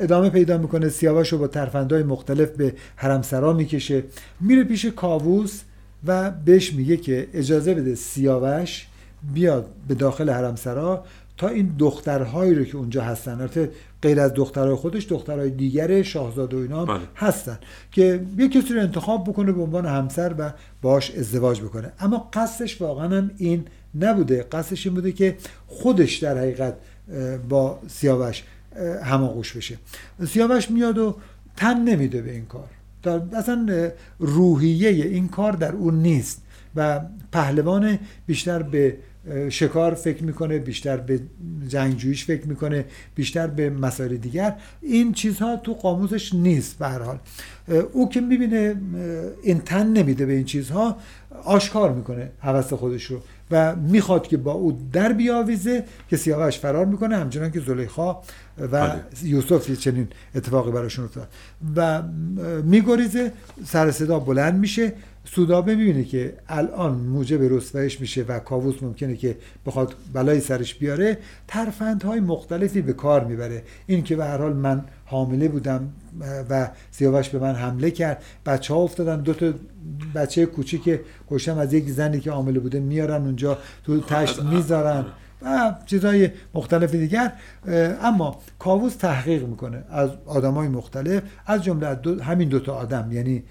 ادامه 0.00 0.30
پیدا 0.30 0.58
می‌کنه. 0.58 0.88
سیاوش 0.88 1.28
رو 1.28 1.38
با 1.38 1.46
ترفندهای 1.46 2.02
مختلف 2.02 2.50
به 2.50 2.74
حرمسرا 2.96 3.52
می‌کشه. 3.52 4.04
میره 4.40 4.64
پیش 4.64 4.86
کاووس 4.86 5.62
و 6.06 6.30
بهش 6.30 6.72
میگه 6.72 6.96
که 6.96 7.28
اجازه 7.34 7.74
بده 7.74 7.94
سیاوش 7.94 8.86
بیاد 9.34 9.66
به 9.88 9.94
داخل 9.94 10.30
حرمسرا 10.30 11.04
تا 11.36 11.48
این 11.48 11.74
دخترهایی 11.78 12.54
رو 12.54 12.64
که 12.64 12.76
اونجا 12.76 13.02
هستن. 13.02 13.40
البته 13.40 13.70
غیر 14.02 14.20
از 14.20 14.34
دخترهای 14.34 14.74
خودش 14.74 15.06
دخترهای 15.08 15.50
دیگر 15.50 16.02
شاهزاده 16.02 16.56
و 16.56 16.60
اینا 16.60 16.80
هم 16.80 16.86
بله. 16.86 17.06
هستن 17.16 17.58
که 17.92 18.20
یه 18.38 18.48
کسی 18.48 18.74
رو 18.74 18.80
انتخاب 18.80 19.24
بکنه 19.24 19.52
به 19.52 19.62
عنوان 19.62 19.86
همسر 19.86 20.34
و 20.38 20.52
باش 20.82 21.10
ازدواج 21.10 21.60
بکنه. 21.60 21.92
اما 22.00 22.28
قصدش 22.32 22.82
واقعا 22.82 23.16
هم 23.16 23.30
این 23.36 23.64
نبوده. 23.94 24.42
قصدش 24.42 24.86
این 24.86 24.94
بوده 24.94 25.12
که 25.12 25.36
خودش 25.66 26.16
در 26.16 26.38
حقیقت 26.38 26.74
با 27.48 27.78
سیاوش 27.88 28.42
هماغوش 29.04 29.56
بشه. 29.56 29.78
سیاوش 30.28 30.70
میاد 30.70 30.98
و 30.98 31.16
تن 31.56 31.80
نمیده 31.80 32.22
به 32.22 32.32
این 32.32 32.44
کار. 32.44 32.68
در 33.02 33.20
اصلا 33.32 33.90
روحیه 34.18 34.88
این 34.88 35.28
کار 35.28 35.52
در 35.52 35.72
اون 35.72 36.02
نیست 36.02 36.42
و 36.76 37.00
پهلوان 37.32 37.98
بیشتر 38.26 38.62
به 38.62 38.96
شکار 39.48 39.94
فکر 39.94 40.24
می‌کنه 40.24 40.58
بیشتر 40.58 40.96
به 40.96 41.20
جنگجوییش 41.68 42.24
فکر 42.24 42.46
می‌کنه 42.46 42.84
بیشتر 43.14 43.46
به 43.46 43.70
مسائل 43.70 44.16
دیگر. 44.16 44.54
این 44.80 45.12
چیزها 45.12 45.56
تو 45.56 45.74
قاموسش 45.74 46.34
نیست 46.34 46.78
به 46.78 46.88
هر 46.88 46.98
حال. 47.02 47.18
او 47.92 48.08
که 48.08 48.20
می‌بینه 48.20 48.76
این 49.42 49.58
تن 49.58 49.86
نمیده 49.86 50.26
به 50.26 50.32
این 50.32 50.44
چیزها 50.44 50.96
آشکار 51.44 51.92
می‌کنه 51.92 52.30
حوث 52.38 52.72
خودش 52.72 53.04
رو. 53.04 53.20
و 53.50 53.76
می‌خواد 53.76 54.26
که 54.26 54.36
با 54.36 54.52
او 54.52 54.78
در 54.92 55.12
بیاویزه 55.12 55.84
که 56.10 56.16
سیاوش 56.16 56.58
فرار 56.58 56.86
می‌کنه 56.86 57.16
همچنان 57.16 57.50
که 57.50 57.60
زلیخا 57.60 58.12
و 58.58 58.68
بله. 58.68 59.00
یوسف 59.22 59.70
یه 59.70 59.76
چنین 59.76 60.08
اتفاقی 60.34 60.70
براشون 60.70 61.04
افتاد. 61.04 61.28
و 61.76 62.02
میگریزه 62.62 63.32
سر 63.64 63.90
صدا 63.90 64.18
بلند 64.18 64.58
میشه. 64.58 64.92
سودابه 65.24 65.74
می‌بینه 65.74 66.04
که 66.04 66.34
الان 66.48 66.92
موجب 66.92 67.42
رسوایش 67.42 68.00
میشه 68.00 68.24
و 68.28 68.38
کاووس 68.38 68.82
ممکنه 68.82 69.16
که 69.16 69.36
بخواد 69.66 69.94
بلای 70.12 70.40
سرش 70.40 70.74
بیاره. 70.74 71.18
ترفندهای 71.48 72.20
مختلفی 72.20 72.82
به 72.82 72.92
کار 72.92 73.24
می‌بره. 73.24 73.62
این 73.86 74.02
که 74.04 74.16
به 74.16 74.24
هر 74.24 74.38
حال 74.38 74.52
من 74.52 74.84
حامله 75.04 75.48
بودم 75.48 75.88
و 76.50 76.68
سیاوش 76.90 77.28
به 77.28 77.38
من 77.38 77.54
حمله 77.54 77.90
کرد. 77.90 78.22
بچه 78.46 78.74
ها 78.74 78.80
افتادن 78.80 79.20
دو 79.20 79.34
تا 79.34 79.52
بچه 80.14 80.46
کوچیک 80.46 81.00
کشم 81.30 81.58
از 81.58 81.72
یک 81.72 81.90
زنی 81.90 82.20
که 82.20 82.30
حامله 82.30 82.60
بوده 82.60 82.80
میارن 82.80 83.22
اونجا 83.22 83.58
تو 83.84 84.00
تشت 84.00 84.42
می‌ذارن. 84.42 85.04
و 85.42 85.74
چیزهای 85.86 86.30
مختلف 86.54 86.94
دیگر. 86.94 87.32
اما 88.02 88.40
کاووس 88.58 88.94
تحقیق 88.94 89.46
می‌کنه 89.46 89.84
از 89.90 90.10
آدمای 90.26 90.68
مختلف 90.68 91.22
از 91.46 91.64
جمله 91.64 91.94
دو 91.94 92.22
همین 92.22 92.48
دوتا 92.48 92.74
آدم 92.74 93.12
یعنی 93.12 93.42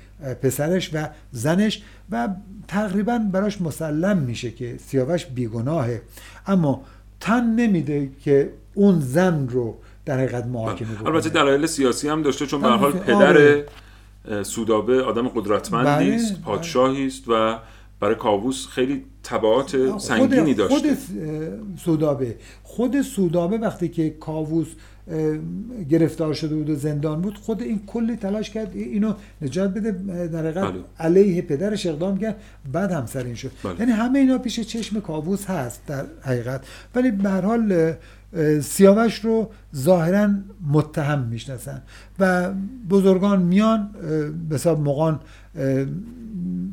پسرش 0.41 0.93
و 0.93 1.07
زنش. 1.31 1.83
و 2.11 2.29
تقریبا 2.67 3.17
براش 3.31 3.61
مسلم 3.61 4.17
میشه 4.17 4.51
که 4.51 4.77
سیاوش 4.87 5.25
بیگناهه. 5.25 6.01
اما 6.47 6.81
تن 7.19 7.43
نمیده 7.43 8.09
که 8.23 8.49
اون 8.73 8.99
زن 8.99 9.47
رو 9.47 9.77
در 10.05 10.17
حقیقت 10.17 10.45
محاکمه 10.45 10.87
بله. 10.87 11.07
البته 11.07 11.29
دلایل 11.29 11.65
سیاسی 11.65 12.09
هم 12.09 12.21
داشته 12.21 12.45
چون 12.45 12.61
به 12.61 12.67
حال 12.67 12.91
پدر 12.91 13.27
آره. 13.27 13.65
سودابه 14.43 15.03
آدم 15.03 15.27
قدرتمندی 15.27 16.11
است 16.11 16.33
بله. 16.33 16.41
پادشاهی 16.43 17.07
است 17.07 17.23
و 17.27 17.59
برای 17.99 18.15
کاووس 18.15 18.67
خیلی 18.67 19.03
تبعات 19.23 19.97
سنگینی 19.99 20.53
داشت 20.53 20.73
خود 20.73 20.97
سودابه 21.77 22.35
خود 22.63 23.01
سودابه 23.01 23.57
وقتی 23.57 23.89
که 23.89 24.09
کاووس 24.09 24.67
گرفتار 25.89 26.33
شده 26.33 26.55
بود 26.55 26.69
و 26.69 26.75
زندان 26.75 27.21
بود 27.21 27.37
خود 27.37 27.61
این 27.61 27.85
کلی 27.87 28.15
تلاش 28.15 28.49
کرد 28.49 28.71
اینو 28.75 29.13
نجات 29.41 29.73
بده 29.73 29.91
در 30.27 30.39
حقیقت 30.39 30.63
بله. 30.63 30.83
علیه 30.99 31.41
پدرش 31.41 31.85
اقدام 31.85 32.17
کرد 32.17 32.35
بعد 32.71 32.91
همسر 32.91 33.23
این 33.23 33.35
شد 33.35 33.51
بله. 33.63 33.79
یعنی 33.79 33.91
همه 33.91 34.19
اینا 34.19 34.37
پیش 34.37 34.59
چشم 34.59 34.99
کاووس 34.99 35.45
هست 35.45 35.81
در 35.87 36.05
حقیقت 36.21 36.61
ولی 36.95 37.11
به 37.11 37.29
هر 37.29 37.41
حال 37.41 37.93
سیاوش 38.61 39.19
رو 39.25 39.51
ظاهرا 39.75 40.29
متهم 40.71 41.19
می‌شناسن 41.19 41.81
و 42.19 42.51
بزرگان 42.89 43.41
میان 43.41 43.89
به 44.49 44.55
حساب 44.55 44.79
مقان 44.79 45.19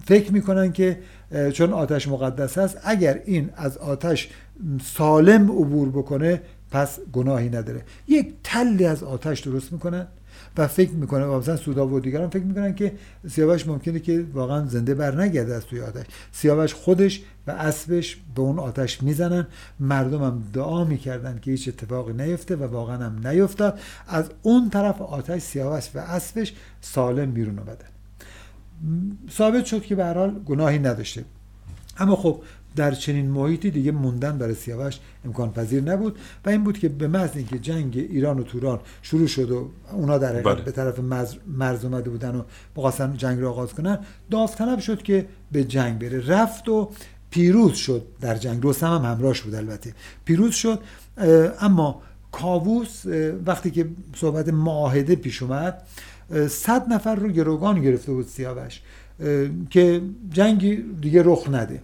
فکر 0.05 0.33
می‌کنن 0.33 0.73
که 0.73 0.99
چون 1.53 1.73
آتش 1.73 2.09
مقدس 2.09 2.59
هست 2.59 2.79
اگر 2.85 3.21
این 3.25 3.51
از 3.57 3.79
آتش 3.79 4.31
سالم 4.85 5.51
عبور 5.51 5.89
بکنه 5.89 6.43
پس 6.71 6.99
گناهی 7.13 7.49
نداره. 7.49 7.83
یک 8.09 8.35
تلی 8.45 8.85
از 8.85 9.03
آتش 9.03 9.41
درست 9.41 9.73
می‌کنن؟ 9.73 10.07
و 10.57 10.69
فکر 10.69 10.91
می‌کنه 10.91 11.25
و 11.25 11.39
مثلا 11.39 11.57
سودا 11.57 11.89
و 11.89 12.01
دیگران 12.01 12.31
فکر 12.31 12.43
می‌کنن 12.43 12.75
که 12.75 12.93
سیاوش 13.29 13.67
ممکنه 13.67 14.01
که 14.01 14.27
واقعا 14.33 14.67
زنده 14.67 14.95
بر 14.95 15.23
نگرده 15.23 15.55
از 15.55 15.67
توی 15.67 15.81
آتش. 15.81 16.07
سیاوش 16.33 16.75
خودش 16.75 17.23
و 17.47 17.51
اسبش 17.51 18.17
به 18.35 18.43
اون 18.43 18.59
آتش 18.59 19.03
می‌زنن. 19.03 19.47
مردم 19.81 20.23
هم 20.23 20.43
دعا 20.53 20.85
می‌کردن 20.85 21.39
که 21.43 21.51
هیچ 21.51 21.69
اتفاقی 21.69 22.13
نیفته 22.13 22.57
و 22.57 22.63
واقعا 22.63 22.97
هم 22.97 23.27
نیفتاد. 23.27 23.81
از 24.09 24.31
اون 24.43 24.71
طرف 24.71 25.03
آتش 25.03 25.43
سیاوش 25.43 25.89
و 25.95 25.99
اسبش 25.99 26.55
سالم 26.81 27.33
بیرون 27.33 27.59
اومدن 27.59 27.93
ثابت 29.31 29.65
شد 29.65 29.83
که 29.83 29.95
به 29.95 30.33
گناهی 30.47 30.79
نداشته. 30.79 31.25
اما 31.99 32.17
خب 32.17 32.43
در 32.77 32.91
چنین 32.95 33.31
محیطی 33.31 33.71
دیگه 33.71 33.93
موندن 33.93 34.39
برای 34.39 34.55
سیاوش 34.55 34.99
امکان 35.25 35.53
پذیر 35.53 35.83
نبود 35.83 36.19
و 36.45 36.51
این 36.51 36.65
بود 36.65 36.79
که 36.79 36.89
به 36.89 37.09
محض 37.09 37.31
اینکه 37.37 37.59
جنگ 37.59 37.97
ایران 37.97 38.39
و 38.39 38.43
توران 38.43 38.81
شروع 39.03 39.27
شد 39.27 39.51
و 39.51 39.71
اونا 39.93 40.19
در 40.19 40.29
حقیقت 40.29 40.45
بله. 40.45 40.63
به 40.63 40.71
طرف 40.73 40.99
مرز 41.47 41.85
اومده 41.85 42.11
بودن 42.11 42.35
و 42.35 42.43
بخواستن 42.77 43.17
جنگ 43.17 43.41
رو 43.41 43.49
آغاز 43.49 43.75
کنن 43.75 43.99
داوطلب 44.31 44.79
شد 44.79 45.03
که 45.03 45.27
به 45.53 45.65
جنگ 45.65 45.99
بره. 45.99 46.27
رفت 46.27 46.69
و 46.69 46.91
پیروز 47.31 47.75
شد 47.75 48.07
در 48.21 48.35
جنگ. 48.35 48.67
رستم 48.67 48.87
هم 48.87 49.05
همراهش 49.13 49.41
بود 49.41 49.55
البته. 49.55 49.95
پیروز 50.25 50.55
شد 50.55 50.81
اما 51.61 52.03
کاووس 52.33 53.07
وقتی 53.47 53.71
که 53.71 53.89
صحبت 54.17 54.49
معاهده 54.49 55.17
پیش 55.17 55.43
اومد 55.43 55.83
صد 56.49 56.93
نفر 56.93 57.15
رو 57.15 57.29
گروگان 57.29 57.83
گرفته 57.83 58.13
بود 58.13 58.27
سیاوش 58.27 58.81
که 59.71 60.03
جنگی 60.31 60.77
دیگه 61.01 61.23
رخ 61.25 61.49
نده. 61.51 61.83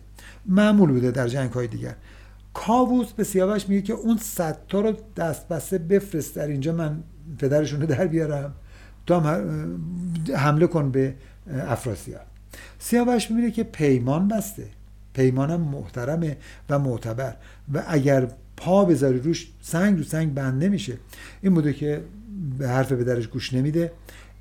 معمول 0.48 0.92
بوده 0.92 1.10
در 1.10 1.28
جنگ 1.28 1.50
های 1.50 1.66
دیگر. 1.66 1.94
کاووس 2.54 3.12
به 3.12 3.24
سیاوش 3.24 3.68
میگه 3.68 3.82
که 3.82 3.92
اون 3.92 4.16
صد 4.16 4.58
تا 4.68 4.80
رو 4.80 4.94
دست 5.16 5.48
بسته 5.48 5.78
بفرست. 5.78 6.36
در 6.36 6.46
اینجا 6.46 6.72
من 6.72 7.02
پدرشون 7.38 7.80
رو 7.80 7.86
در 7.86 8.06
بیارم. 8.06 8.54
تو 9.06 9.14
هم 9.14 9.80
حمله 10.34 10.66
کن 10.66 10.90
به 10.90 11.14
افراسیاب. 11.66 12.26
سیاوش 12.78 13.30
می‌بینه 13.30 13.50
که 13.50 13.64
پیمان 13.64 14.28
بسته. 14.28 14.66
پیمانم 15.12 15.60
محترمه 15.60 16.36
و 16.70 16.78
معتبر. 16.78 17.36
و 17.74 17.84
اگر 17.88 18.28
پا 18.56 18.84
بذاری 18.84 19.18
روش 19.18 19.50
سنگ 19.60 19.98
رو 19.98 20.04
سنگ 20.04 20.34
بند 20.34 20.64
نمیشه. 20.64 20.98
این 21.42 21.54
بوده 21.54 21.72
که 21.72 22.04
به 22.58 22.68
حرف 22.68 22.92
پدرش 22.92 23.28
گوش 23.28 23.54
نمیده. 23.54 23.92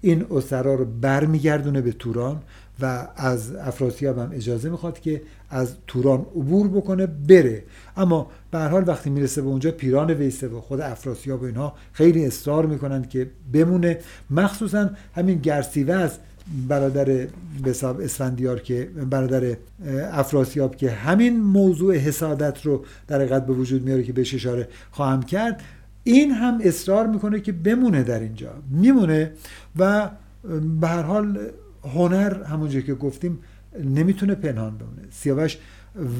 این 0.02 0.26
اسرا 0.32 0.76
رو 0.76 0.86
برمیگردونه 0.86 1.82
به 1.82 1.92
توران. 1.92 2.42
و 2.80 3.08
از 3.16 3.56
افراسیاب 3.56 4.18
هم 4.18 4.30
اجازه 4.34 4.70
می‌خواد 4.70 5.00
که 5.00 5.22
از 5.50 5.76
توران 5.88 6.20
عبور 6.20 6.68
بکنه 6.68 7.06
بره. 7.06 7.64
اما 7.98 8.32
به 8.52 8.60
حال 8.60 8.84
وقتی 8.88 9.10
می‌رسه 9.10 9.42
به 9.42 9.48
اونجا 9.48 9.72
پیران 9.72 10.12
ویسه 10.12 10.48
و 10.48 10.62
خود 10.62 10.82
افراسیاب 10.82 11.42
و 11.42 11.46
اینها 11.46 11.76
خیلی 11.94 12.26
اصرار 12.26 12.66
می‌کنن 12.66 13.04
که 13.04 13.30
بمونه. 13.54 13.98
مخصوصا 14.30 14.90
همین 15.16 15.38
گرسیوز 15.38 16.12
برادر 16.68 17.28
بساب 17.66 18.02
اسفندیار 18.02 18.60
که 18.60 18.90
برادر 19.10 19.58
افراسیاب 20.12 20.76
که 20.76 20.92
همین 20.92 21.40
موضوع 21.40 21.96
حسادت 21.96 22.66
رو 22.66 22.86
در 23.08 23.16
حقیقت 23.16 23.46
به 23.46 23.54
وجود 23.54 23.84
میاره 23.84 24.04
که 24.04 24.14
بهش 24.14 24.34
اشاره 24.34 24.68
خواهم 24.92 25.24
کرد 25.24 25.62
این 26.04 26.32
هم 26.32 26.60
اصرار 26.64 27.08
می‌کنه 27.08 27.40
که 27.40 27.52
بمونه 27.52 28.04
در 28.04 28.20
اینجا. 28.20 28.50
میمونه 28.72 29.32
و 29.80 30.10
به 30.82 30.88
هر 30.88 31.02
حال 31.02 31.40
هنر 31.84 32.44
همونجا 32.44 32.82
که 32.82 32.94
گفتیم 32.94 33.40
نمی‌تونه 33.84 34.36
پنهان 34.36 34.78
بمونه. 34.78 35.02
سیاوش 35.12 35.58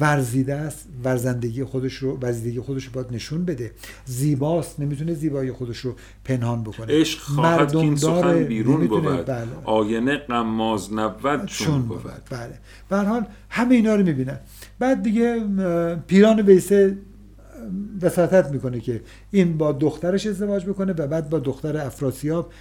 ورزیده 0.00 0.54
است 0.54 0.88
ورزندگی 1.04 1.64
خودش 1.64 1.94
رو 1.94 2.16
ورزیدگی 2.16 2.60
خودش 2.60 2.84
رو 2.84 2.92
باید 2.92 3.06
نشون 3.12 3.44
بده. 3.44 3.72
زیباست 4.04 4.80
نمی‌تونه 4.80 5.14
زیبایی 5.14 5.52
خودش 5.52 5.78
رو 5.78 5.94
پنهان 6.24 6.62
بکنه. 6.62 6.86
عشق 7.00 7.18
خواهد 7.18 7.72
که 7.72 7.78
این 7.78 7.96
سخن 7.96 8.44
بیرون 8.44 8.86
بود. 8.86 9.26
بله. 9.26 9.46
آینه 9.64 10.16
قماز 10.16 10.92
نبود 10.92 11.46
چون 11.46 11.82
بود. 11.82 12.02
بله. 12.30 12.58
به 12.88 12.96
حال 12.96 13.24
همه 13.50 13.74
اینا 13.74 13.94
رو 13.94 14.04
می‌بینن. 14.04 14.38
بعد 14.78 15.02
دیگه 15.02 15.44
پیران 16.06 16.40
ویسه 16.40 16.98
وساطت 18.02 18.50
می‌کنه 18.50 18.80
که 18.80 19.00
این 19.30 19.58
با 19.58 19.72
دخترش 19.72 20.26
ازدواج 20.26 20.64
بکنه 20.64 20.92
و 20.92 21.06
بعد 21.06 21.30
با 21.30 21.38
دختر 21.38 21.76
افراسیاب 21.76 22.52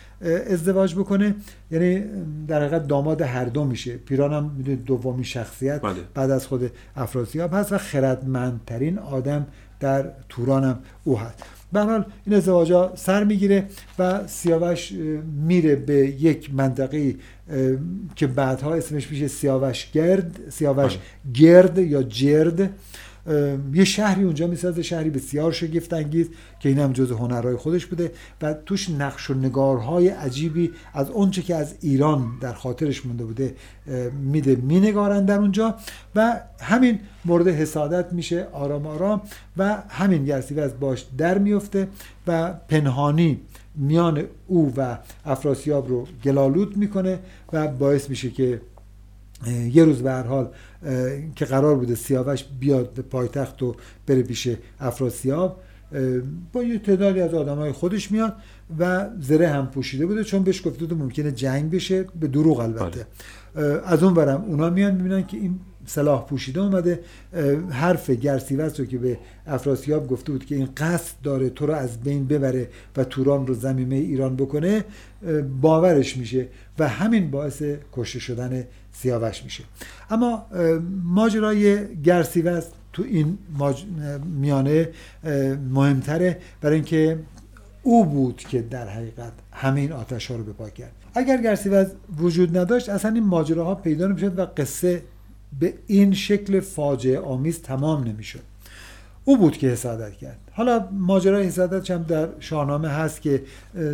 ازدواج 0.49 0.95
بکنه 0.95 1.35
یعنی 1.71 2.03
در 2.47 2.61
حقیقت 2.61 2.87
داماد 2.87 3.21
هر 3.21 3.45
دو 3.45 3.65
میشه 3.65 3.97
پیران 3.97 4.33
هم 4.33 4.63
دومی 4.85 5.25
شخصیت 5.25 5.81
بله. 5.81 5.93
بعد 6.13 6.31
از 6.31 6.47
خود 6.47 6.71
افراسیاب 6.95 7.53
هست 7.53 7.73
و 7.73 7.77
خردمندترین 7.77 8.99
آدم 8.99 9.47
در 9.79 10.09
توران 10.29 10.63
هم 10.63 10.79
او 11.03 11.19
هست 11.19 11.43
به 11.73 11.79
حال 11.79 12.05
این 12.25 12.35
ازدواج 12.35 12.71
ها 12.71 12.91
سر 12.95 13.23
می‌گیره 13.23 13.67
و 13.99 14.27
سیاوش 14.27 14.93
میره 15.47 15.75
به 15.75 15.95
یک 15.95 16.53
منطقه 16.53 17.15
که 18.15 18.27
بعدها 18.27 18.75
اسمش 18.75 19.11
میشه 19.11 19.27
سیاوش 19.27 19.91
گرد 19.91 20.39
سیاوش 20.49 20.97
بله. 20.97 21.03
گرد 21.33 21.77
یا 21.77 22.03
جرد 22.03 22.69
یه 23.73 23.83
شهری 23.83 24.23
اونجا 24.23 24.47
می‌سازه 24.47 24.81
شهری 24.81 25.09
بسیار 25.09 25.51
شگفت 25.51 25.93
انگیز 25.93 26.29
که 26.59 26.69
این 26.69 26.79
هم 26.79 26.93
جز 26.93 27.11
هنرهای 27.11 27.55
خودش 27.55 27.85
بوده 27.85 28.11
و 28.41 28.53
توش 28.53 28.89
نقش 28.89 29.29
و 29.29 29.33
نگارهای 29.33 30.09
عجیبی 30.09 30.71
از 30.93 31.09
اونچه 31.09 31.41
که 31.41 31.55
از 31.55 31.75
ایران 31.81 32.27
در 32.41 32.53
خاطرش 32.53 33.05
مونده 33.05 33.25
بوده 33.25 33.55
میده 34.21 34.55
مینگارن 34.55 35.25
در 35.25 35.39
اونجا 35.39 35.75
و 36.15 36.39
همین 36.61 36.99
مورد 37.25 37.47
حسادت 37.47 38.13
میشه 38.13 38.47
آرام 38.53 38.87
آرام 38.87 39.21
و 39.57 39.77
همین 39.89 40.33
از 40.33 40.79
باش 40.79 41.05
در 41.17 41.37
میفته 41.37 41.87
و 42.27 42.53
پنهانی 42.53 43.39
میان 43.75 44.23
او 44.47 44.73
و 44.77 44.97
افراسیاب 45.25 45.89
رو 45.89 46.07
گلالود 46.23 46.77
می‌کنه 46.77 47.19
و 47.53 47.67
باعث 47.67 48.09
میشه 48.09 48.29
که 48.29 48.61
یه 49.73 49.83
روز 49.83 50.01
به 50.01 50.11
هر 50.11 50.23
حال 50.23 50.49
که 51.35 51.45
قرار 51.45 51.75
بوده 51.75 51.95
سیاوش 51.95 52.43
بیاد 52.59 52.93
به 52.93 53.01
پایتخت 53.01 53.63
و 53.63 53.75
بره 54.07 54.21
پیش 54.21 54.49
افراسیاب 54.79 55.59
با 56.53 56.63
یه 56.63 56.79
تعدادی 56.79 57.21
از 57.21 57.33
آدم 57.33 57.55
های 57.55 57.71
خودش 57.71 58.11
میاد 58.11 58.35
و 58.79 59.09
زره 59.19 59.49
هم 59.49 59.67
پوشیده 59.67 60.05
بوده 60.05 60.23
چون 60.23 60.43
بهش 60.43 60.67
گفته 60.67 60.85
بود 60.85 60.93
ممکنه 60.93 61.31
جنگ 61.31 61.71
بشه 61.71 62.05
به 62.19 62.27
دروغ 62.27 62.59
البته 62.59 63.05
بله. 63.55 63.81
از 63.85 64.03
اون 64.03 64.13
برم 64.13 64.43
اونا 64.47 64.69
میان 64.69 64.95
می‌بینن 64.95 65.27
که 65.27 65.37
این 65.37 65.59
سلاح 65.85 66.25
پوشیده 66.25 66.61
اومده 66.61 66.99
حرف 67.69 68.09
گرسیوس 68.09 68.79
رو 68.79 68.85
که 68.85 68.97
به 68.97 69.17
افراسیاب 69.47 70.07
گفته 70.07 70.31
بود 70.31 70.45
که 70.45 70.55
این 70.55 70.69
قصد 70.77 71.15
داره 71.23 71.49
تو 71.49 71.65
رو 71.65 71.73
از 71.73 72.01
بین 72.01 72.27
ببره 72.27 72.69
و 72.97 73.03
توران 73.03 73.47
رو 73.47 73.53
زمینه 73.53 73.95
ایران 73.95 74.35
بکنه 74.35 74.85
باورش 75.61 76.17
میشه 76.17 76.47
و 76.79 76.87
همین 76.87 77.31
باعث 77.31 77.63
کشته 77.93 78.19
شدن 78.19 78.63
سیاوش 79.01 79.43
میشه. 79.43 79.63
اما 80.09 80.45
ماجرای 81.03 81.95
گرسیوز 82.01 82.63
تو 82.93 83.03
این 83.03 83.37
میانه 84.25 84.89
مهمتره 85.69 86.37
برای 86.61 86.75
اینکه 86.75 87.19
او 87.83 88.05
بود 88.05 88.37
که 88.37 88.61
در 88.61 88.87
حقیقت 88.87 89.31
همین 89.51 89.91
آتش 89.91 90.31
ها 90.31 90.37
رو 90.37 90.43
به 90.43 90.53
پا 90.53 90.69
کرد. 90.69 90.91
اگر 91.13 91.41
گرسیوز 91.41 91.87
وجود 92.17 92.57
نداشت 92.57 92.89
اصلا 92.89 93.11
این 93.11 93.23
ماجراها 93.23 93.75
پیدا 93.75 94.07
نمی‌شد 94.07 94.39
و 94.39 94.45
قصه 94.45 95.03
به 95.59 95.73
این 95.87 96.13
شکل 96.13 96.59
فاجعه 96.59 97.19
آمیز 97.19 97.61
تمام 97.61 98.03
نمی‌شد. 98.03 98.39
او 99.27 99.37
بود 99.37 99.57
که 99.57 99.67
حسادت 99.67 100.13
کرد. 100.13 100.37
حالا 100.51 100.87
ماجرای 100.91 101.47
حسادت 101.47 101.91
هم 101.91 102.03
در 102.03 102.27
شاهنامه 102.39 102.87
هست 102.87 103.21
که 103.21 103.43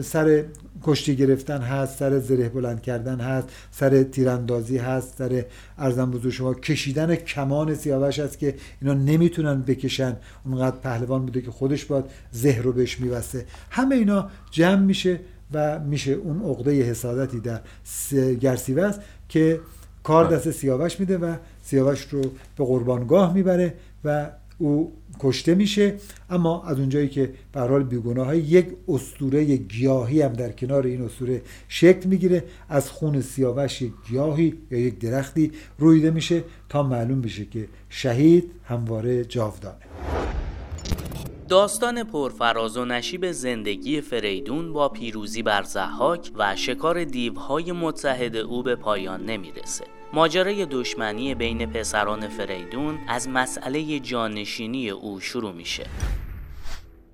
سر 0.03 0.43
کشتی 0.83 1.15
گرفتن 1.15 1.61
هست 1.61 1.97
سر 1.97 2.19
زره 2.19 2.49
بلند 2.49 2.81
کردن 2.81 3.19
هست 3.19 3.47
سر 3.71 4.03
تیراندازی 4.03 4.77
هست 4.77 5.17
سر 5.17 5.45
ارزم 5.77 6.11
بزرگ 6.11 6.31
شما 6.31 6.53
کشیدن 6.53 7.15
کمان 7.15 7.75
سیاوش 7.75 8.19
هست 8.19 8.39
که 8.39 8.55
اینا 8.81 8.93
نمی‌تونن 8.93 9.61
بکشن. 9.61 10.15
اونقدر 10.45 10.75
پهلوان 10.77 11.25
بوده 11.25 11.41
که 11.41 11.51
خودش 11.51 11.85
باید 11.85 12.05
زهر 12.31 12.61
رو 12.61 12.71
بهش 12.71 12.99
میوسته 12.99 13.45
همه 13.69 13.95
اینا 13.95 14.29
جمع 14.51 14.81
میشه 14.81 15.19
و 15.53 15.79
میشه 15.79 16.11
اون 16.11 16.41
عقده 16.41 16.81
حسادتی 16.81 17.39
در 17.39 17.59
گرسیوز 18.41 18.93
که 19.29 19.59
کار 20.03 20.35
دست 20.35 20.51
سیاوش 20.51 20.99
میده 20.99 21.17
و 21.17 21.35
سیاوش 21.63 22.01
رو 22.01 22.21
به 22.57 22.65
قربانگاه 22.65 23.33
می‌بره 23.33 23.73
و 24.03 24.29
او 24.57 24.93
کشته 25.19 25.55
میشه. 25.55 25.95
اما 26.29 26.63
از 26.63 26.79
اونجایی 26.79 27.07
که 27.07 27.33
به 27.51 27.61
حال 27.61 27.83
بیگناه 27.83 28.37
یک 28.37 28.67
اسطوره 28.87 29.43
گیاهی 29.55 30.21
هم 30.21 30.33
در 30.33 30.51
کنار 30.51 30.85
این 30.85 31.01
اسطوره 31.01 31.41
شکل 31.67 32.09
می‌گیره. 32.09 32.43
از 32.69 32.89
خون 32.89 33.21
سیاوش 33.21 33.81
یک 33.81 33.91
گیاهی 34.09 34.53
یا 34.71 34.79
یک 34.79 34.99
درختی 34.99 35.51
رویده 35.77 36.11
میشه 36.11 36.43
تا 36.69 36.83
معلوم 36.83 37.21
بشه 37.21 37.45
که 37.45 37.67
شهید 37.89 38.51
همواره 38.65 39.25
جاودانه. 39.25 39.75
داستان 41.49 42.03
پرفراز 42.03 42.77
و 42.77 42.85
نشیب 42.85 43.31
زندگی 43.31 44.01
فریدون 44.01 44.73
با 44.73 44.89
پیروزی 44.89 45.43
بر 45.43 45.63
زحاک 45.63 46.31
و 46.35 46.55
شکار 46.55 47.03
دیوهای 47.03 47.71
متحد 47.71 48.35
او 48.35 48.63
به 48.63 48.75
پایان 48.75 49.25
نمی‌رسه. 49.25 49.85
ماجرای 50.13 50.65
دشمنی 50.65 51.35
بین 51.35 51.65
پسران 51.65 52.27
فریدون 52.27 52.99
از 53.07 53.29
مسئله 53.29 53.99
جانشینی 53.99 54.89
او 54.89 55.19
شروع 55.19 55.51
میشه. 55.51 55.85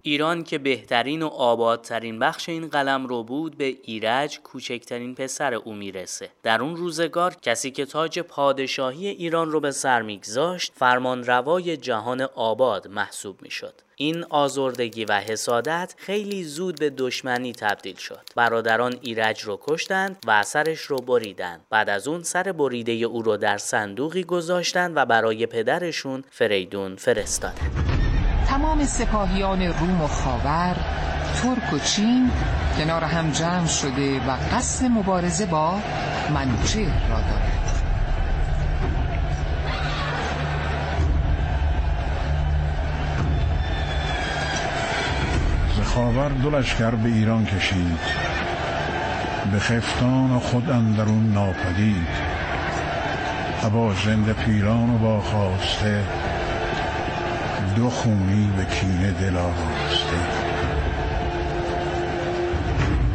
ایران 0.02 0.44
که 0.44 0.58
بهترین 0.58 1.24
و 1.24 1.28
آبادترین 1.28 2.20
بخش 2.20 2.50
این 2.50 2.68
قلم 2.68 3.08
رو 3.08 3.24
بود 3.24 3.58
به 3.58 3.78
ایرج 3.84 4.40
کوچکترین 4.40 5.16
پسر 5.16 5.54
او 5.54 5.74
می‌رسه. 5.74 6.30
در 6.44 6.62
اون 6.62 6.76
روزگار 6.76 7.36
کسی 7.42 7.72
که 7.72 7.86
تاج 7.86 8.20
پادشاهی 8.20 9.08
ایران 9.08 9.52
رو 9.52 9.60
به 9.60 9.72
سر 9.72 10.02
میگذاشت 10.02 10.74
فرمان 10.76 11.24
روای 11.24 11.78
جهان 11.78 12.22
آباد 12.22 12.88
محسوب 12.88 13.42
می‌شد. 13.42 13.74
این 13.96 14.26
آزردگی 14.30 15.06
و 15.06 15.14
حسادت 15.14 15.96
خیلی 15.98 16.44
زود 16.44 16.80
به 16.80 16.90
دشمنی 16.90 17.54
تبدیل 17.54 17.96
شد. 17.96 18.22
برادران 18.36 18.96
ایرج 19.02 19.42
رو 19.42 19.60
کشتند 19.62 20.18
و 20.28 20.44
سرش 20.44 20.80
رو 20.80 20.98
بریدند. 20.98 21.66
بعد 21.70 21.90
از 21.90 22.08
اون 22.08 22.24
سر 22.24 22.44
بریده 22.44 22.92
او 22.92 23.22
رو 23.22 23.38
در 23.38 23.58
صندوقی 23.58 24.24
گذاشتند 24.24 24.94
و 24.96 25.06
برای 25.06 25.46
پدرشون 25.46 26.24
فریدون 26.32 26.96
فرستادند. 26.96 27.89
تمام 28.50 28.86
سپاهیان 28.86 29.62
روم 29.62 30.02
و 30.02 30.08
خاور 30.08 30.76
ترک 31.42 31.74
و 31.74 31.80
چین 31.80 32.32
کنار 32.78 33.04
هم 33.04 33.32
جمع 33.32 33.68
شده 33.68 34.20
و 34.20 34.38
قصد 34.56 34.86
مبارزه 34.86 35.46
با 35.46 35.80
منوچهر 36.34 37.10
را 37.10 37.20
دارد 37.20 37.60
خاور 45.84 46.30
دو 46.30 46.50
لشکر 46.50 46.92
به 46.92 47.10
ایران 47.10 47.46
کشید. 47.46 48.00
به 49.52 49.60
خفتان 49.60 50.40
خود 50.40 50.70
اندرون 50.70 51.32
ناپدید. 51.34 52.08
ابا 53.64 53.94
زنده 53.94 54.34
پیران 54.34 54.90
و 54.90 54.98
با 54.98 55.22
خواسته 55.22 56.04
دو 57.80 57.90
خونی 57.90 58.54
به 58.58 58.66
کینه 58.66 59.12
دل 59.12 59.38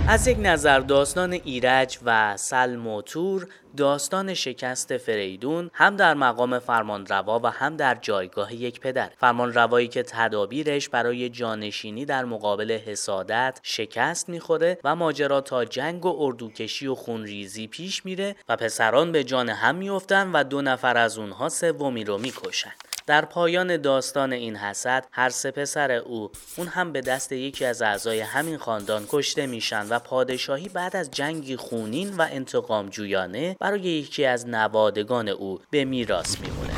از 0.09 0.27
یک 0.27 0.39
نظر 0.41 0.81
داستان 0.81 1.33
ایرج 1.33 1.99
و 2.05 2.37
سلم 2.37 2.87
و 2.87 3.03
تور 3.03 3.47
داستان 3.77 4.35
شکست 4.35 4.97
فریدون 4.97 5.71
هم 5.75 5.97
در 5.97 6.15
مقام 6.15 6.59
فرمانروا 6.59 7.41
و 7.45 7.47
هم 7.47 7.77
در 7.77 7.95
جایگاه 7.95 8.55
یک 8.55 8.81
پدر. 8.81 9.11
فرمانروایی 9.19 9.89
که 9.89 10.03
تدابیرش 10.03 10.89
برای 10.89 11.29
جانشینی 11.29 12.05
در 12.05 12.25
مقابل 12.25 12.79
حسادت 12.87 13.61
شکست 13.63 14.29
می‌خوره 14.29 14.79
و 14.85 14.97
ماجرا 14.97 15.41
تا 15.41 15.65
جنگ 15.65 16.07
و 16.07 16.17
اردوکشی 16.19 16.87
و 16.87 16.95
خونریزی 16.95 17.67
پیش 17.67 18.07
میره 18.07 18.37
و 18.49 18.57
پسران 18.57 19.13
به 19.13 19.25
جان 19.25 19.49
هم 19.49 19.75
میفتن 19.75 20.31
و 20.33 20.45
دو 20.45 20.63
نفر 20.63 20.97
از 20.97 21.19
اونها 21.19 21.49
سومی 21.49 22.05
رو 22.05 22.19
می‌کشن. 22.19 22.73
در 23.07 23.25
پایان 23.25 23.77
داستان 23.77 24.33
این 24.33 24.57
حسد 24.57 25.07
هر 25.13 25.29
سه 25.29 25.51
پسر 25.51 25.93
او 25.93 26.31
اون 26.57 26.67
هم 26.67 26.93
به 26.93 27.01
دست 27.01 27.33
یکی 27.33 27.65
از 27.65 27.83
اعضای 27.83 28.21
همین 28.21 28.59
خاندان 28.59 29.05
کشته 29.09 29.47
میشن 29.47 29.89
و 29.89 29.99
پادشاهی 29.99 30.69
بعد 30.69 30.97
از 30.97 31.11
جنگی 31.11 31.57
خونین 31.57 32.17
و 32.17 32.27
انتقام 32.31 32.89
جویانه 32.89 33.57
برای 33.61 33.81
یکی 33.81 34.25
از 34.25 34.49
نوادگان 34.49 35.29
او 35.29 35.61
به 35.71 35.85
میراث 35.85 36.37
میمونه. 36.41 36.75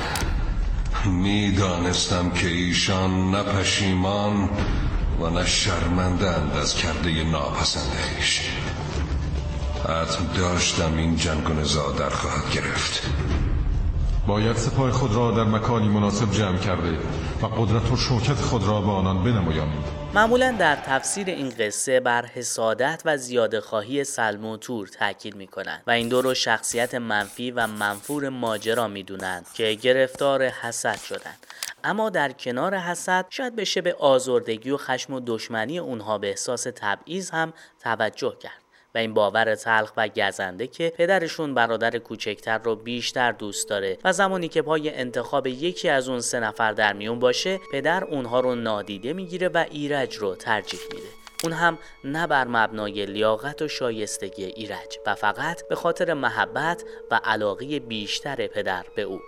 می‌دانستم 1.06 2.30
که 2.30 2.46
ایشان 2.46 3.30
نه 3.30 3.42
پشیمان 3.42 4.50
و 5.20 5.30
نه 5.30 5.40
از 6.60 6.74
کرده 6.74 7.24
ناپسند 7.24 7.92
خیش 7.92 8.40
حتم 9.84 10.26
داشتم 10.36 10.96
این 10.96 11.16
جنگ 11.16 11.50
و 11.50 11.52
نزا 11.52 11.92
در 11.92 12.10
خواهد 12.10 12.54
گرفت. 12.54 13.02
باید 14.26 14.56
سپاه 14.56 14.90
خود 14.90 15.14
را 15.14 15.30
در 15.30 15.44
مکانی 15.44 15.88
مناسب 15.88 16.30
جمع 16.30 16.58
کرده 16.58 16.98
و 17.42 17.46
قدرت 17.46 17.92
و 17.92 17.96
شوکت 17.96 18.40
خود 18.40 18.64
را 18.64 18.80
به 18.80 18.90
آنان 18.90 19.24
بنمایانیم 19.24 19.84
معمولا 20.14 20.56
در 20.58 20.76
تفسیر 20.76 21.26
این 21.26 21.48
قصه 21.48 22.00
بر 22.00 22.26
حسادت 22.26 23.02
و 23.04 23.16
زیاده 23.16 23.60
خواهی 23.60 24.04
سلم 24.04 24.56
تور 24.56 24.88
تاکید 24.88 25.36
می 25.36 25.46
کنند 25.46 25.82
و 25.86 25.90
این 25.90 26.08
دو 26.08 26.22
رو 26.22 26.34
شخصیت 26.34 26.94
منفی 26.94 27.50
و 27.50 27.66
منفور 27.66 28.28
ماجرا 28.28 28.88
می 28.88 29.02
دونند 29.02 29.46
که 29.54 29.78
گرفتار 29.82 30.48
حسد 30.48 30.98
شدند. 30.98 31.46
اما 31.84 32.10
در 32.10 32.32
کنار 32.32 32.76
حسد 32.76 33.26
شاید 33.30 33.56
بشه 33.56 33.80
به 33.80 33.94
آزردگی 33.94 34.70
و 34.70 34.76
خشم 34.76 35.12
و 35.12 35.20
دشمنی 35.26 35.78
اونها 35.78 36.18
به 36.18 36.28
احساس 36.28 36.66
تبعیض 36.76 37.30
هم 37.30 37.52
توجه 37.82 38.36
کرد. 38.40 38.65
و 38.96 38.98
این 38.98 39.14
باور 39.14 39.54
تلخ 39.54 39.92
و 39.96 40.08
گزنده 40.08 40.66
که 40.66 40.92
پدرشون 40.96 41.54
برادر 41.54 41.98
کوچکتر 41.98 42.58
رو 42.58 42.76
بیشتر 42.76 43.32
دوست 43.32 43.68
داره 43.68 43.98
و 44.04 44.12
زمانی 44.12 44.48
که 44.48 44.62
پای 44.62 44.94
انتخاب 44.94 45.46
یکی 45.46 45.88
از 45.88 46.08
اون 46.08 46.20
سه 46.20 46.40
نفر 46.40 46.72
در 46.72 46.92
میون 46.92 47.18
باشه 47.18 47.60
پدر 47.72 48.04
اونها 48.04 48.40
رو 48.40 48.54
نادیده 48.54 49.12
می‌گیره 49.12 49.48
و 49.48 49.64
ایرج 49.70 50.16
رو 50.16 50.34
ترجیح 50.34 50.80
میده. 50.92 51.08
اون 51.44 51.52
هم 51.52 51.78
نه 52.04 52.26
بر 52.26 52.46
مبنای 52.46 53.06
لیاقت 53.06 53.62
و 53.62 53.68
شایستگی 53.68 54.44
ایرج 54.44 54.98
و 55.06 55.14
فقط 55.14 55.68
به 55.68 55.74
خاطر 55.74 56.14
محبت 56.14 56.84
و 57.10 57.20
علاقه 57.24 57.80
بیشتر 57.80 58.46
پدر 58.46 58.84
به 58.96 59.02
او. 59.02 59.20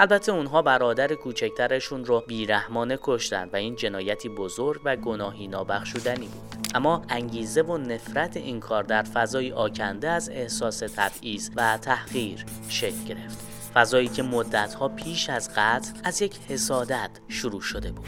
البته 0.00 0.32
اونها 0.32 0.62
برادر 0.62 1.14
کوچکترشون 1.14 2.04
رو 2.04 2.24
بیرحمانه 2.26 2.98
کشتن 3.02 3.48
و 3.52 3.56
این 3.56 3.76
جنایتی 3.76 4.28
بزرگ 4.28 4.80
و 4.84 4.96
گناهی 4.96 5.48
نابخشودنی 5.48 6.26
بود. 6.26 6.66
اما 6.74 7.02
انگیزه 7.08 7.62
و 7.62 7.78
نفرت 7.78 8.36
این 8.36 8.60
کار 8.60 8.82
در 8.82 9.02
فضای 9.02 9.52
آکنده 9.52 10.08
از 10.08 10.30
احساس 10.30 10.78
تبعیض 10.78 11.50
و 11.56 11.78
تحقیر 11.78 12.44
شکل 12.68 13.04
گرفت. 13.08 13.38
فضایی 13.74 14.08
که 14.08 14.22
مدتها 14.22 14.88
پیش 14.88 15.30
از 15.30 15.50
قتل 15.56 15.92
از 16.04 16.22
یک 16.22 16.38
حسادت 16.48 17.10
شروع 17.28 17.60
شده 17.60 17.92
بود. 17.92 18.06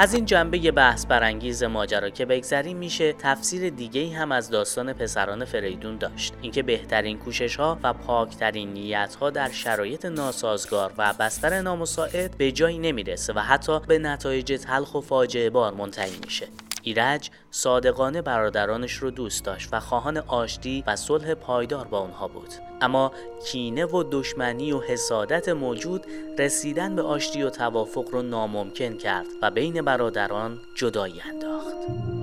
از 0.00 0.14
این 0.14 0.24
جنبه 0.24 0.70
بحث 0.70 1.06
برانگیز 1.06 1.62
ماجرا 1.62 2.10
که 2.10 2.24
بگذریم 2.24 2.76
میشه 2.76 3.12
تفسیر 3.12 3.70
دیگه 3.70 4.16
هم 4.16 4.32
از 4.32 4.50
داستان 4.50 4.92
پسران 4.92 5.44
فریدون 5.44 5.96
داشت. 5.96 6.34
اینکه 6.42 6.62
بهترین 6.62 7.18
کوشش 7.18 7.56
ها 7.56 7.78
و 7.82 7.92
پاکترین 7.92 8.72
نیت 8.72 9.14
ها 9.20 9.30
در 9.30 9.50
شرایط 9.50 10.04
ناسازگار 10.04 10.92
و 10.98 11.14
بستر 11.20 11.60
نامساعد 11.60 12.38
به 12.38 12.52
جایی 12.52 12.78
نمی‌رسه 12.78 13.32
و 13.32 13.38
حتی 13.38 13.80
به 13.80 13.98
نتایج 13.98 14.52
تلخ 14.52 14.94
و 14.94 15.00
فاجعه 15.00 15.50
بار 15.50 15.74
منتهی 15.74 16.18
میشه. 16.24 16.46
ایرج 16.82 17.30
صادقانه 17.50 18.22
برادرانش 18.22 18.92
رو 18.92 19.10
دوست 19.10 19.44
داشت 19.44 19.68
و 19.72 19.80
خواهان 19.80 20.16
آشتی 20.16 20.84
و 20.86 20.96
صلح 20.96 21.34
پایدار 21.34 21.86
با 21.86 21.98
اونها 21.98 22.28
بود. 22.28 22.50
اما 22.80 23.12
کینه 23.46 23.84
و 23.84 24.04
دشمنی 24.10 24.72
و 24.72 24.80
حسادت 24.80 25.48
موجود 25.48 26.06
رسیدن 26.38 26.96
به 26.96 27.02
آشتی 27.02 27.42
و 27.42 27.50
توافق 27.50 28.08
رو 28.12 28.22
ناممکن 28.22 28.96
کرد 28.96 29.26
و 29.42 29.50
بین 29.50 29.82
برادران 29.82 30.58
جدایی 30.74 31.20
انداخت. 31.20 32.19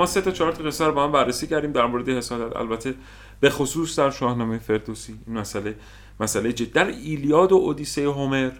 ما 0.00 0.06
سه 0.06 0.20
تا 0.20 0.30
چهار 0.30 0.52
تا 0.52 0.64
قصه 0.64 0.84
رو 0.84 0.92
با 0.92 1.04
هم 1.04 1.12
بررسی 1.12 1.46
کردیم 1.46 1.72
در 1.72 1.86
مورد 1.86 2.08
حسادت. 2.08 2.56
البته 2.56 2.94
به 3.40 3.50
خصوص 3.50 3.98
در 3.98 4.10
شاهنامه 4.10 4.58
فردوسی. 4.58 5.18
این 5.26 5.38
مسئله 5.38 5.74
مسئله 6.20 6.52
جد 6.52 6.72
در 6.72 6.86
ایلیاد 6.86 7.52
و 7.52 7.54
اودیسه 7.54 8.04
هومر 8.04 8.50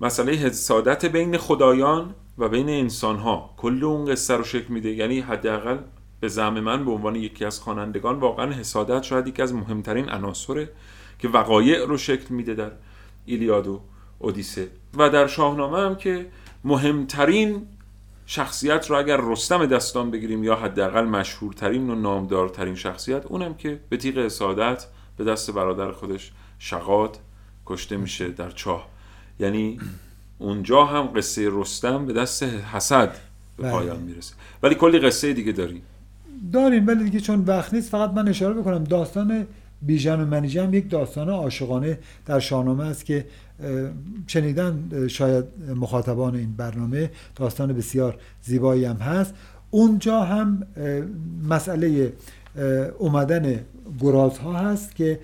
مسئله 0.00 0.32
حسادت 0.32 1.04
بین 1.04 1.38
خدایان 1.38 2.14
و 2.38 2.48
بین 2.48 2.68
انسان 2.68 3.16
ها 3.16 3.54
کل 3.56 3.84
اون 3.84 4.04
قصه 4.04 4.36
رو 4.36 4.44
شکل 4.44 4.72
میده. 4.72 4.90
یعنی 4.90 5.20
حداقل 5.20 5.78
به 6.20 6.28
زعم 6.28 6.60
من 6.60 6.84
به 6.84 6.90
عنوان 6.90 7.16
یکی 7.16 7.44
از 7.44 7.60
خوانندگان 7.60 8.18
واقعا 8.18 8.52
حسادت 8.52 9.02
شاید 9.02 9.26
یکی 9.26 9.42
از 9.42 9.54
مهمترین 9.54 10.08
عناصره 10.08 10.70
که 11.18 11.28
وقایع 11.28 11.86
رو 11.86 11.96
شکل 11.96 12.34
میده 12.34 12.54
در 12.54 12.70
ایلیاد 13.26 13.66
و 13.66 13.80
اودیسه. 14.18 14.68
و 14.96 15.10
در 15.10 15.26
شاهنامه 15.26 15.78
هم 15.78 15.96
که 15.96 16.26
مهمترین 16.64 17.66
شخصیت 18.26 18.90
رو 18.90 18.98
اگر 18.98 19.20
رستم 19.22 19.66
دستان 19.66 20.10
بگیریم 20.10 20.44
یا 20.44 20.56
حداقل 20.56 21.04
مشهورترین 21.04 21.90
و 21.90 21.94
نامدارترین 21.94 22.74
شخصیت 22.74 23.26
اونم 23.26 23.54
که 23.54 23.80
به 23.88 23.96
تیغ 23.96 24.18
حسادت 24.18 24.86
به 25.16 25.24
دست 25.24 25.50
برادر 25.50 25.92
خودش 25.92 26.32
شقاد 26.58 27.18
کشته 27.66 27.96
میشه 27.96 28.28
در 28.28 28.50
چاه. 28.50 28.88
یعنی 29.40 29.78
اونجا 30.38 30.84
هم 30.84 31.06
قصه 31.06 31.48
رستم 31.52 32.06
به 32.06 32.12
دست 32.12 32.42
حسد 32.42 33.12
به 33.56 33.62
بله. 33.62 33.72
پایان 33.72 34.00
می‌رسه. 34.00 34.34
ولی 34.62 34.74
کلی 34.74 34.98
قصه 34.98 35.32
دیگه 35.32 35.52
داریم. 35.52 35.82
داریم 36.52 36.86
ولی 36.86 37.04
دیگه 37.04 37.20
چون 37.20 37.44
وقت 37.44 37.74
نیست 37.74 37.90
فقط 37.90 38.10
من 38.10 38.28
اشاره 38.28 38.54
بکنم. 38.54 38.84
داستان 38.84 39.46
بیژن 39.82 40.20
و 40.20 40.26
منیژه 40.26 40.62
هم 40.62 40.74
یک 40.74 40.90
داستان 40.90 41.28
عاشقانه 41.28 41.98
در 42.26 42.38
شاهنامه 42.38 42.84
است 42.84 43.04
که 43.04 43.26
شنیدن 44.26 44.88
شاید 45.08 45.44
مخاطبان 45.76 46.34
این 46.34 46.52
برنامه 46.56 47.10
داستان 47.36 47.72
بسیار 47.72 48.18
زیبایی 48.42 48.84
هم 48.84 48.96
هست. 48.96 49.34
اونجا 49.70 50.20
هم 50.20 50.62
مسئله 51.48 52.12
اومدن 52.98 53.60
گرازها 54.00 54.52
هست 54.52 54.96
که 54.96 55.20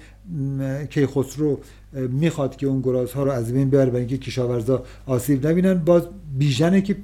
کیخسرو 0.90 1.60
می‌خواد 1.92 2.56
که 2.56 2.66
اون 2.66 2.80
گرازها 2.80 3.22
رو 3.22 3.30
از 3.30 3.52
بین 3.52 3.70
ببره 3.70 3.86
برای 3.86 3.98
اینکه 3.98 4.18
کشاورزا 4.18 4.82
آسیب 5.06 5.46
نبینن. 5.46 5.74
باز 5.74 6.02
بیژنه 6.38 6.80
که 6.80 6.96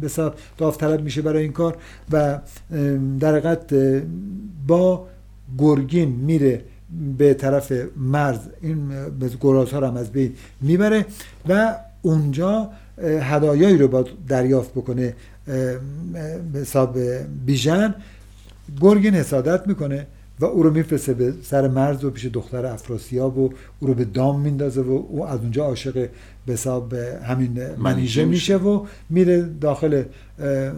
به 0.00 0.10
داوطلب 0.58 1.02
میشه 1.02 1.22
برای 1.22 1.42
این 1.42 1.52
کار 1.52 1.76
و 2.12 2.40
در 3.20 3.30
حقیقت 3.30 3.74
با 4.66 5.06
گرگین 5.58 6.08
میره 6.08 6.64
به 7.18 7.34
طرف 7.34 7.72
مرز 7.96 8.38
این 8.62 8.88
گرازها 9.40 9.78
رو 9.78 9.86
هم 9.86 9.96
از 9.96 10.12
بین 10.12 10.32
می‌بره 10.60 11.06
و 11.48 11.76
اونجا 12.02 12.70
هدایایی 13.02 13.78
رو 13.78 13.88
با 13.88 14.04
دریافت 14.28 14.70
بکنه 14.70 15.14
به 16.52 16.58
حساب 16.60 16.98
بیژن. 17.46 17.94
گرگین 18.80 19.14
حسادت 19.14 19.66
می‌کنه 19.66 20.06
و 20.40 20.44
او 20.44 20.62
رو 20.62 20.70
میفرسته 20.70 21.14
به 21.14 21.34
سر 21.42 21.68
مرز 21.68 22.04
و 22.04 22.10
پیش 22.10 22.26
دختر 22.26 22.66
افراسیاب 22.66 23.38
و 23.38 23.50
او 23.80 23.88
رو 23.88 23.94
به 23.94 24.04
دام 24.04 24.40
میندازه 24.40 24.80
و 24.80 25.04
او 25.08 25.26
از 25.26 25.40
اونجا 25.40 25.64
عاشق 25.64 26.08
به 26.46 26.52
حساب 26.52 26.94
همین 26.94 27.60
منیژه 27.78 28.24
میشه 28.24 28.56
و 28.56 28.86
میره 29.10 29.42
داخل 29.60 30.02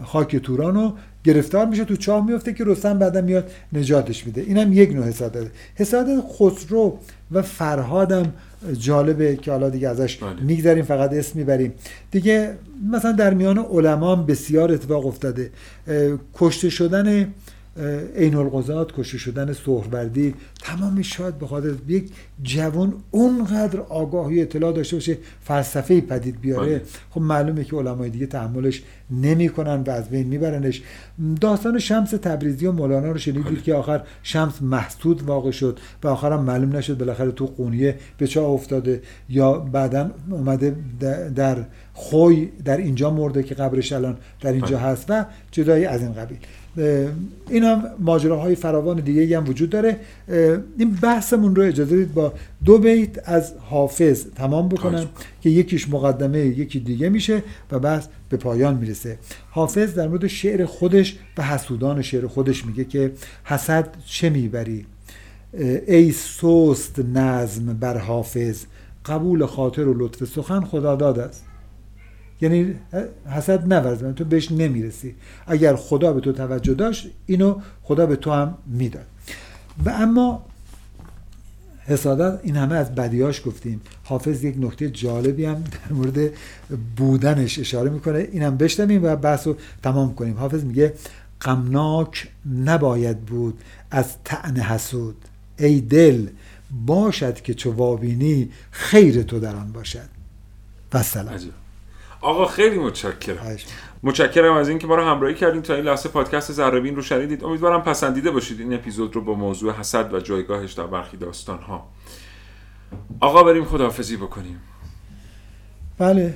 خاک 0.03 0.35
توران 0.35 0.77
و 0.77 0.91
گرفتار 1.23 1.65
میشه. 1.65 1.85
تو 1.85 1.95
چاه 1.95 2.25
میفته 2.25 2.53
که 2.53 2.63
رستم 2.67 2.99
بعدا 2.99 3.21
میاد 3.21 3.51
نجاتش 3.73 4.25
میده. 4.25 4.41
اینم 4.41 4.73
یک 4.73 4.93
نوع 4.93 5.05
حسادت. 5.05 5.47
حسادت 5.75 6.23
خسرو 6.39 6.99
و 7.31 7.41
فرهادم 7.41 8.33
جالبه 8.79 9.35
که 9.35 9.51
حالا 9.51 9.69
دیگه 9.69 9.89
ازش 9.89 10.15
بله. 10.15 10.41
می‌گذاریم 10.41 10.85
فقط 10.85 11.13
اسم 11.13 11.39
می‌بریم. 11.39 11.73
دیگه 12.11 12.53
مثلا 12.91 13.11
در 13.11 13.33
میان 13.33 13.57
علما 13.57 14.15
بسیار 14.15 14.71
اتفاق 14.71 15.05
افتاده. 15.05 15.51
کشته 16.35 16.69
شدن 16.69 17.33
عین 18.15 18.35
القضات 18.35 18.91
کشته 18.91 19.17
شدن 19.17 19.53
سهروردی 19.53 20.33
تمام 20.63 21.01
شاید 21.01 21.37
به 21.37 21.47
خاطر 21.47 21.73
یک 21.87 22.09
جوان 22.43 22.93
اونقدر 23.11 23.79
آگاهی 23.79 24.41
اطلاع 24.41 24.73
داشته 24.73 24.95
باشه 24.95 25.17
فلسفه 25.41 26.01
پدید 26.01 26.41
بیاره 26.41 26.65
بله. 26.65 26.81
خب 27.09 27.21
معلومه 27.21 27.63
که 27.63 27.75
علمای 27.75 28.09
دیگه 28.09 28.25
تحملش 28.25 28.83
نمی‌کنن 29.11 29.83
و 29.87 29.89
از 29.89 30.09
بین 30.09 30.27
میبرنش 30.27 30.81
داستان 31.41 31.79
شمس 31.79 32.09
تبریزی 32.09 32.65
و 32.65 32.71
مولانا 32.71 33.11
رو 33.11 33.17
شنیدید 33.17 33.45
بله. 33.45 33.61
که 33.61 33.73
آخر 33.73 34.03
شمس 34.23 34.61
محسود 34.61 35.21
واقع 35.21 35.51
شد 35.51 35.79
و 36.03 36.07
آخرم 36.07 36.43
معلوم 36.43 36.75
نشد 36.75 36.97
بالاخره 36.97 37.31
تو 37.31 37.45
قونیه 37.45 37.95
به 38.17 38.27
چاه 38.27 38.45
افتاده 38.45 39.01
یا 39.29 39.53
بعدا 39.53 40.11
اومده 40.29 40.75
در- 41.35 41.65
خوی 41.93 42.49
در 42.65 42.77
اینجا 42.77 43.11
مرده 43.11 43.43
که 43.43 43.55
قبرش 43.55 43.93
الان 43.93 44.17
در 44.41 44.51
اینجا 44.51 44.77
بله. 44.77 44.85
هست 44.85 45.05
و 45.09 45.25
جدایی 45.51 45.85
از 45.85 46.01
این 46.01 46.13
قبیل 46.13 46.37
این 47.49 47.63
هم 47.63 47.83
ماجراهای 47.99 48.55
فراوان 48.55 48.99
دیگه 48.99 49.37
هم 49.37 49.49
وجود 49.49 49.69
داره. 49.69 49.99
این 50.77 50.97
بحثمون 51.01 51.55
رو 51.55 51.63
اجازه 51.63 51.95
بدید 51.95 52.13
با 52.13 52.33
دو 52.65 52.77
بیت 52.77 53.29
از 53.29 53.53
حافظ 53.59 54.25
تمام 54.35 54.69
بکنم 54.69 54.91
خواهش 54.91 55.07
که 55.41 55.49
یکیش 55.49 55.89
مقدمه 55.89 56.39
یکی 56.39 56.79
دیگه 56.79 57.09
میشه 57.09 57.43
و 57.71 57.79
بحث 57.79 58.07
به 58.29 58.37
پایان 58.37 58.77
می‌رسه. 58.77 59.17
حافظ 59.49 59.93
در 59.93 60.07
مورد 60.07 60.27
شعر 60.27 60.65
خودش 60.65 61.17
و 61.37 61.41
حسودان 61.43 62.01
شعر 62.01 62.27
خودش 62.27 62.65
میگه 62.65 62.83
که 62.85 63.11
حسد 63.43 63.89
چه 64.05 64.29
می‌بری؟ 64.29 64.85
ای 65.87 66.11
سست 66.11 66.99
نظم 66.99 67.65
بر 67.65 67.97
حافظ 67.97 68.63
قبول 69.05 69.45
خاطر 69.45 69.87
و 69.87 69.93
لطف 69.97 70.25
سخن 70.25 70.61
خدا 70.61 70.95
داد 70.95 71.19
است. 71.19 71.43
یعنی 72.41 72.75
حسد 73.29 73.73
نورز 73.73 74.03
تو 74.15 74.25
بهش 74.25 74.51
نمی‌رسی. 74.51 75.15
اگر 75.47 75.75
خدا 75.75 76.13
به 76.13 76.21
تو 76.21 76.31
توجه 76.31 76.73
داشت 76.73 77.09
اینو 77.25 77.59
خدا 77.83 78.05
به 78.05 78.15
تو 78.15 78.31
هم 78.31 78.57
می‌داد. 78.67 79.05
و 79.85 79.89
اما 79.89 80.45
حسادت 81.85 82.39
این 82.43 82.55
همه 82.55 82.75
از 82.75 82.95
بدیاش 82.95 83.47
گفتیم. 83.47 83.81
حافظ 84.03 84.43
یک 84.43 84.55
نکته 84.59 84.89
جالبی 84.89 85.45
هم 85.45 85.63
در 85.63 85.93
مورد 85.93 86.31
بودنش 86.97 87.59
اشاره 87.59 87.89
می‌کنه. 87.89 88.27
این 88.31 88.43
هم 88.43 88.57
بشنویم 88.57 89.03
و 89.03 89.15
بحث 89.15 89.47
رو 89.47 89.57
تمام 89.83 90.15
کنیم. 90.15 90.37
حافظ 90.37 90.63
میگه 90.63 90.93
غمناک 91.41 92.27
نباید 92.65 93.19
بود 93.19 93.59
از 93.91 94.05
طعن 94.23 94.57
حسود. 94.57 95.15
ای 95.59 95.81
دل 95.81 96.27
باشد 96.85 97.41
که 97.41 97.53
چو 97.53 97.71
وابینی 97.71 98.49
خیر 98.71 99.23
تو 99.23 99.39
در 99.39 99.55
آن 99.55 99.71
باشد. 99.71 100.09
و 100.93 101.03
سلام. 101.03 101.39
آقا 102.21 102.45
خیلی 102.45 102.77
متشکرم. 102.77 103.57
متشکرم 104.03 104.53
از 104.53 104.69
اینکه 104.69 104.87
ما 104.87 104.95
رو 104.95 105.03
همراهی 105.03 105.33
کردین 105.33 105.61
تا 105.61 105.75
این 105.75 105.83
لحظه 105.83 106.09
پادکست 106.09 106.51
زربین 106.51 106.95
رو 106.95 107.01
شنیدید. 107.01 107.43
امیدوارم 107.43 107.81
پسندیده 107.81 108.31
باشید 108.31 108.59
این 108.59 108.73
اپیزود 108.73 109.15
رو 109.15 109.21
با 109.21 109.33
موضوع 109.33 109.73
حسد 109.73 110.13
و 110.13 110.19
جایگاهش 110.19 110.73
در 110.73 110.87
برخی 110.87 111.17
داستان 111.17 111.59
ها 111.59 111.87
آقا 113.19 113.43
بریم 113.43 113.65
خداحافظی 113.65 114.17
بکنیم. 114.17 114.59
بله 115.97 116.33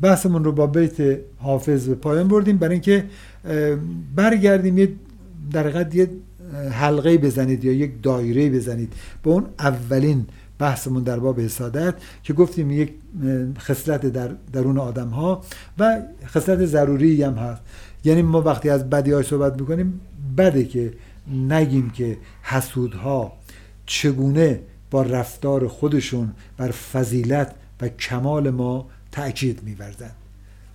بحثمون 0.00 0.44
رو 0.44 0.52
با 0.52 0.66
بیت 0.66 1.18
حافظ 1.38 1.88
به 1.88 1.94
پایان 1.94 2.28
بردیم. 2.28 2.58
برای 2.58 2.72
اینکه 2.72 3.04
برگردیم 4.14 4.78
یه 4.78 4.92
در 5.52 5.94
یه 5.94 6.10
حلقه 6.72 7.18
بزنید 7.18 7.64
یا 7.64 7.72
یک 7.72 8.02
دایره 8.02 8.50
بزنید. 8.50 8.92
به 9.22 9.30
اون 9.30 9.46
اولین 9.58 10.26
بحثمون 10.60 11.02
در 11.02 11.18
باب 11.18 11.40
حسادت 11.40 11.94
که 12.22 12.32
گفتیم 12.32 12.70
یک 12.70 12.92
خصلت 13.58 14.06
در 14.06 14.30
درون 14.52 14.78
آدم 14.78 15.08
ها 15.08 15.42
و 15.78 16.02
خصلت 16.26 16.64
ضروری 16.66 17.22
هم 17.22 17.34
هست. 17.34 17.62
یعنی 18.04 18.22
ما 18.22 18.42
وقتی 18.42 18.70
از 18.70 18.90
بدی 18.90 19.12
های 19.12 19.22
صحبت 19.22 19.60
می‌کنیم 19.60 20.00
بده 20.38 20.64
که 20.64 20.92
نگیم 21.26 21.90
که 21.90 22.18
حسودها 22.42 23.32
چگونه 23.86 24.60
با 24.90 25.02
رفتار 25.02 25.68
خودشون 25.68 26.32
بر 26.56 26.70
فضیلت 26.70 27.54
و 27.80 27.88
کمال 27.88 28.50
ما 28.50 28.88
تأکید 29.12 29.60
می‌ورزند. 29.62 30.16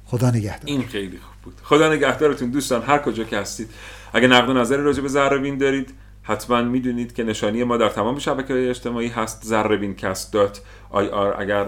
خدا 0.06 0.32
نگهدار. 0.32 0.66
این 0.66 0.84
خیلی 0.84 1.18
خوب 1.18 1.36
بود. 1.44 1.54
خدا 1.64 1.94
نگهدارتون 1.94 2.50
دوستان 2.50 2.82
هر 2.82 2.98
کجا 2.98 3.24
که 3.24 3.38
هستید. 3.38 3.70
اگه 4.14 4.28
نقد 4.28 4.52
نظری 4.52 4.82
راجع 4.82 5.02
به 5.02 5.08
زربین 5.08 5.58
دارید 5.58 5.90
حتما 6.28 6.62
می‌دونید 6.62 7.14
که 7.14 7.24
نشانی 7.24 7.64
ما 7.64 7.78
در 7.78 7.90
تمام 7.90 8.20
شبکه 8.20 8.54
های 8.54 8.70
اجتماعی 8.70 9.08
هست 9.08 9.44
زربینکست.ir 9.44 11.40
اگر 11.40 11.66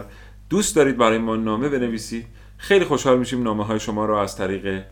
دوست 0.49 0.75
دارید 0.75 0.97
برای 0.97 1.17
ما 1.17 1.35
نامه 1.35 1.69
بنویسید 1.69 2.25
خیلی 2.57 2.85
خوشحال 2.85 3.19
میشیم 3.19 3.43
نامه 3.43 3.65
های 3.65 3.79
شما 3.79 4.05
رو 4.05 4.15
از 4.15 4.37
طریق 4.37 4.83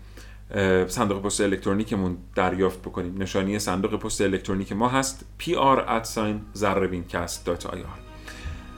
صندوق 0.88 1.22
پست 1.22 1.41
الکترونیکمون 1.41 2.18
دریافت 2.36 2.82
بکنیم. 2.82 3.22
نشانی 3.22 3.59
صندوق 3.59 3.95
پست 3.95 4.22
الکترونیک 4.22 4.74
ما 4.74 4.89
هست 4.89 5.26
pr@zarbincast.ir 5.39 7.88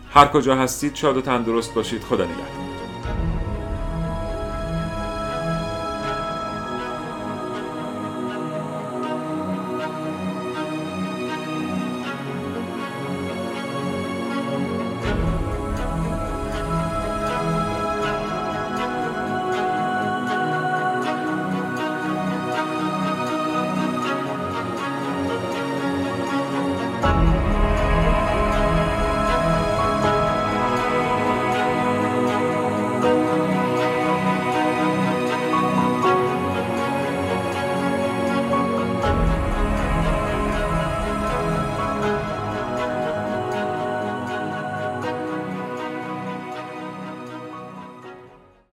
هر 0.10 0.28
کجا 0.28 0.56
هستید 0.56 0.96
شاد 0.96 1.18
و 1.18 1.22
تندرست 1.22 1.74
باشید. 1.74 2.02
خدا 2.02 2.26
نگهدار. 2.26 2.77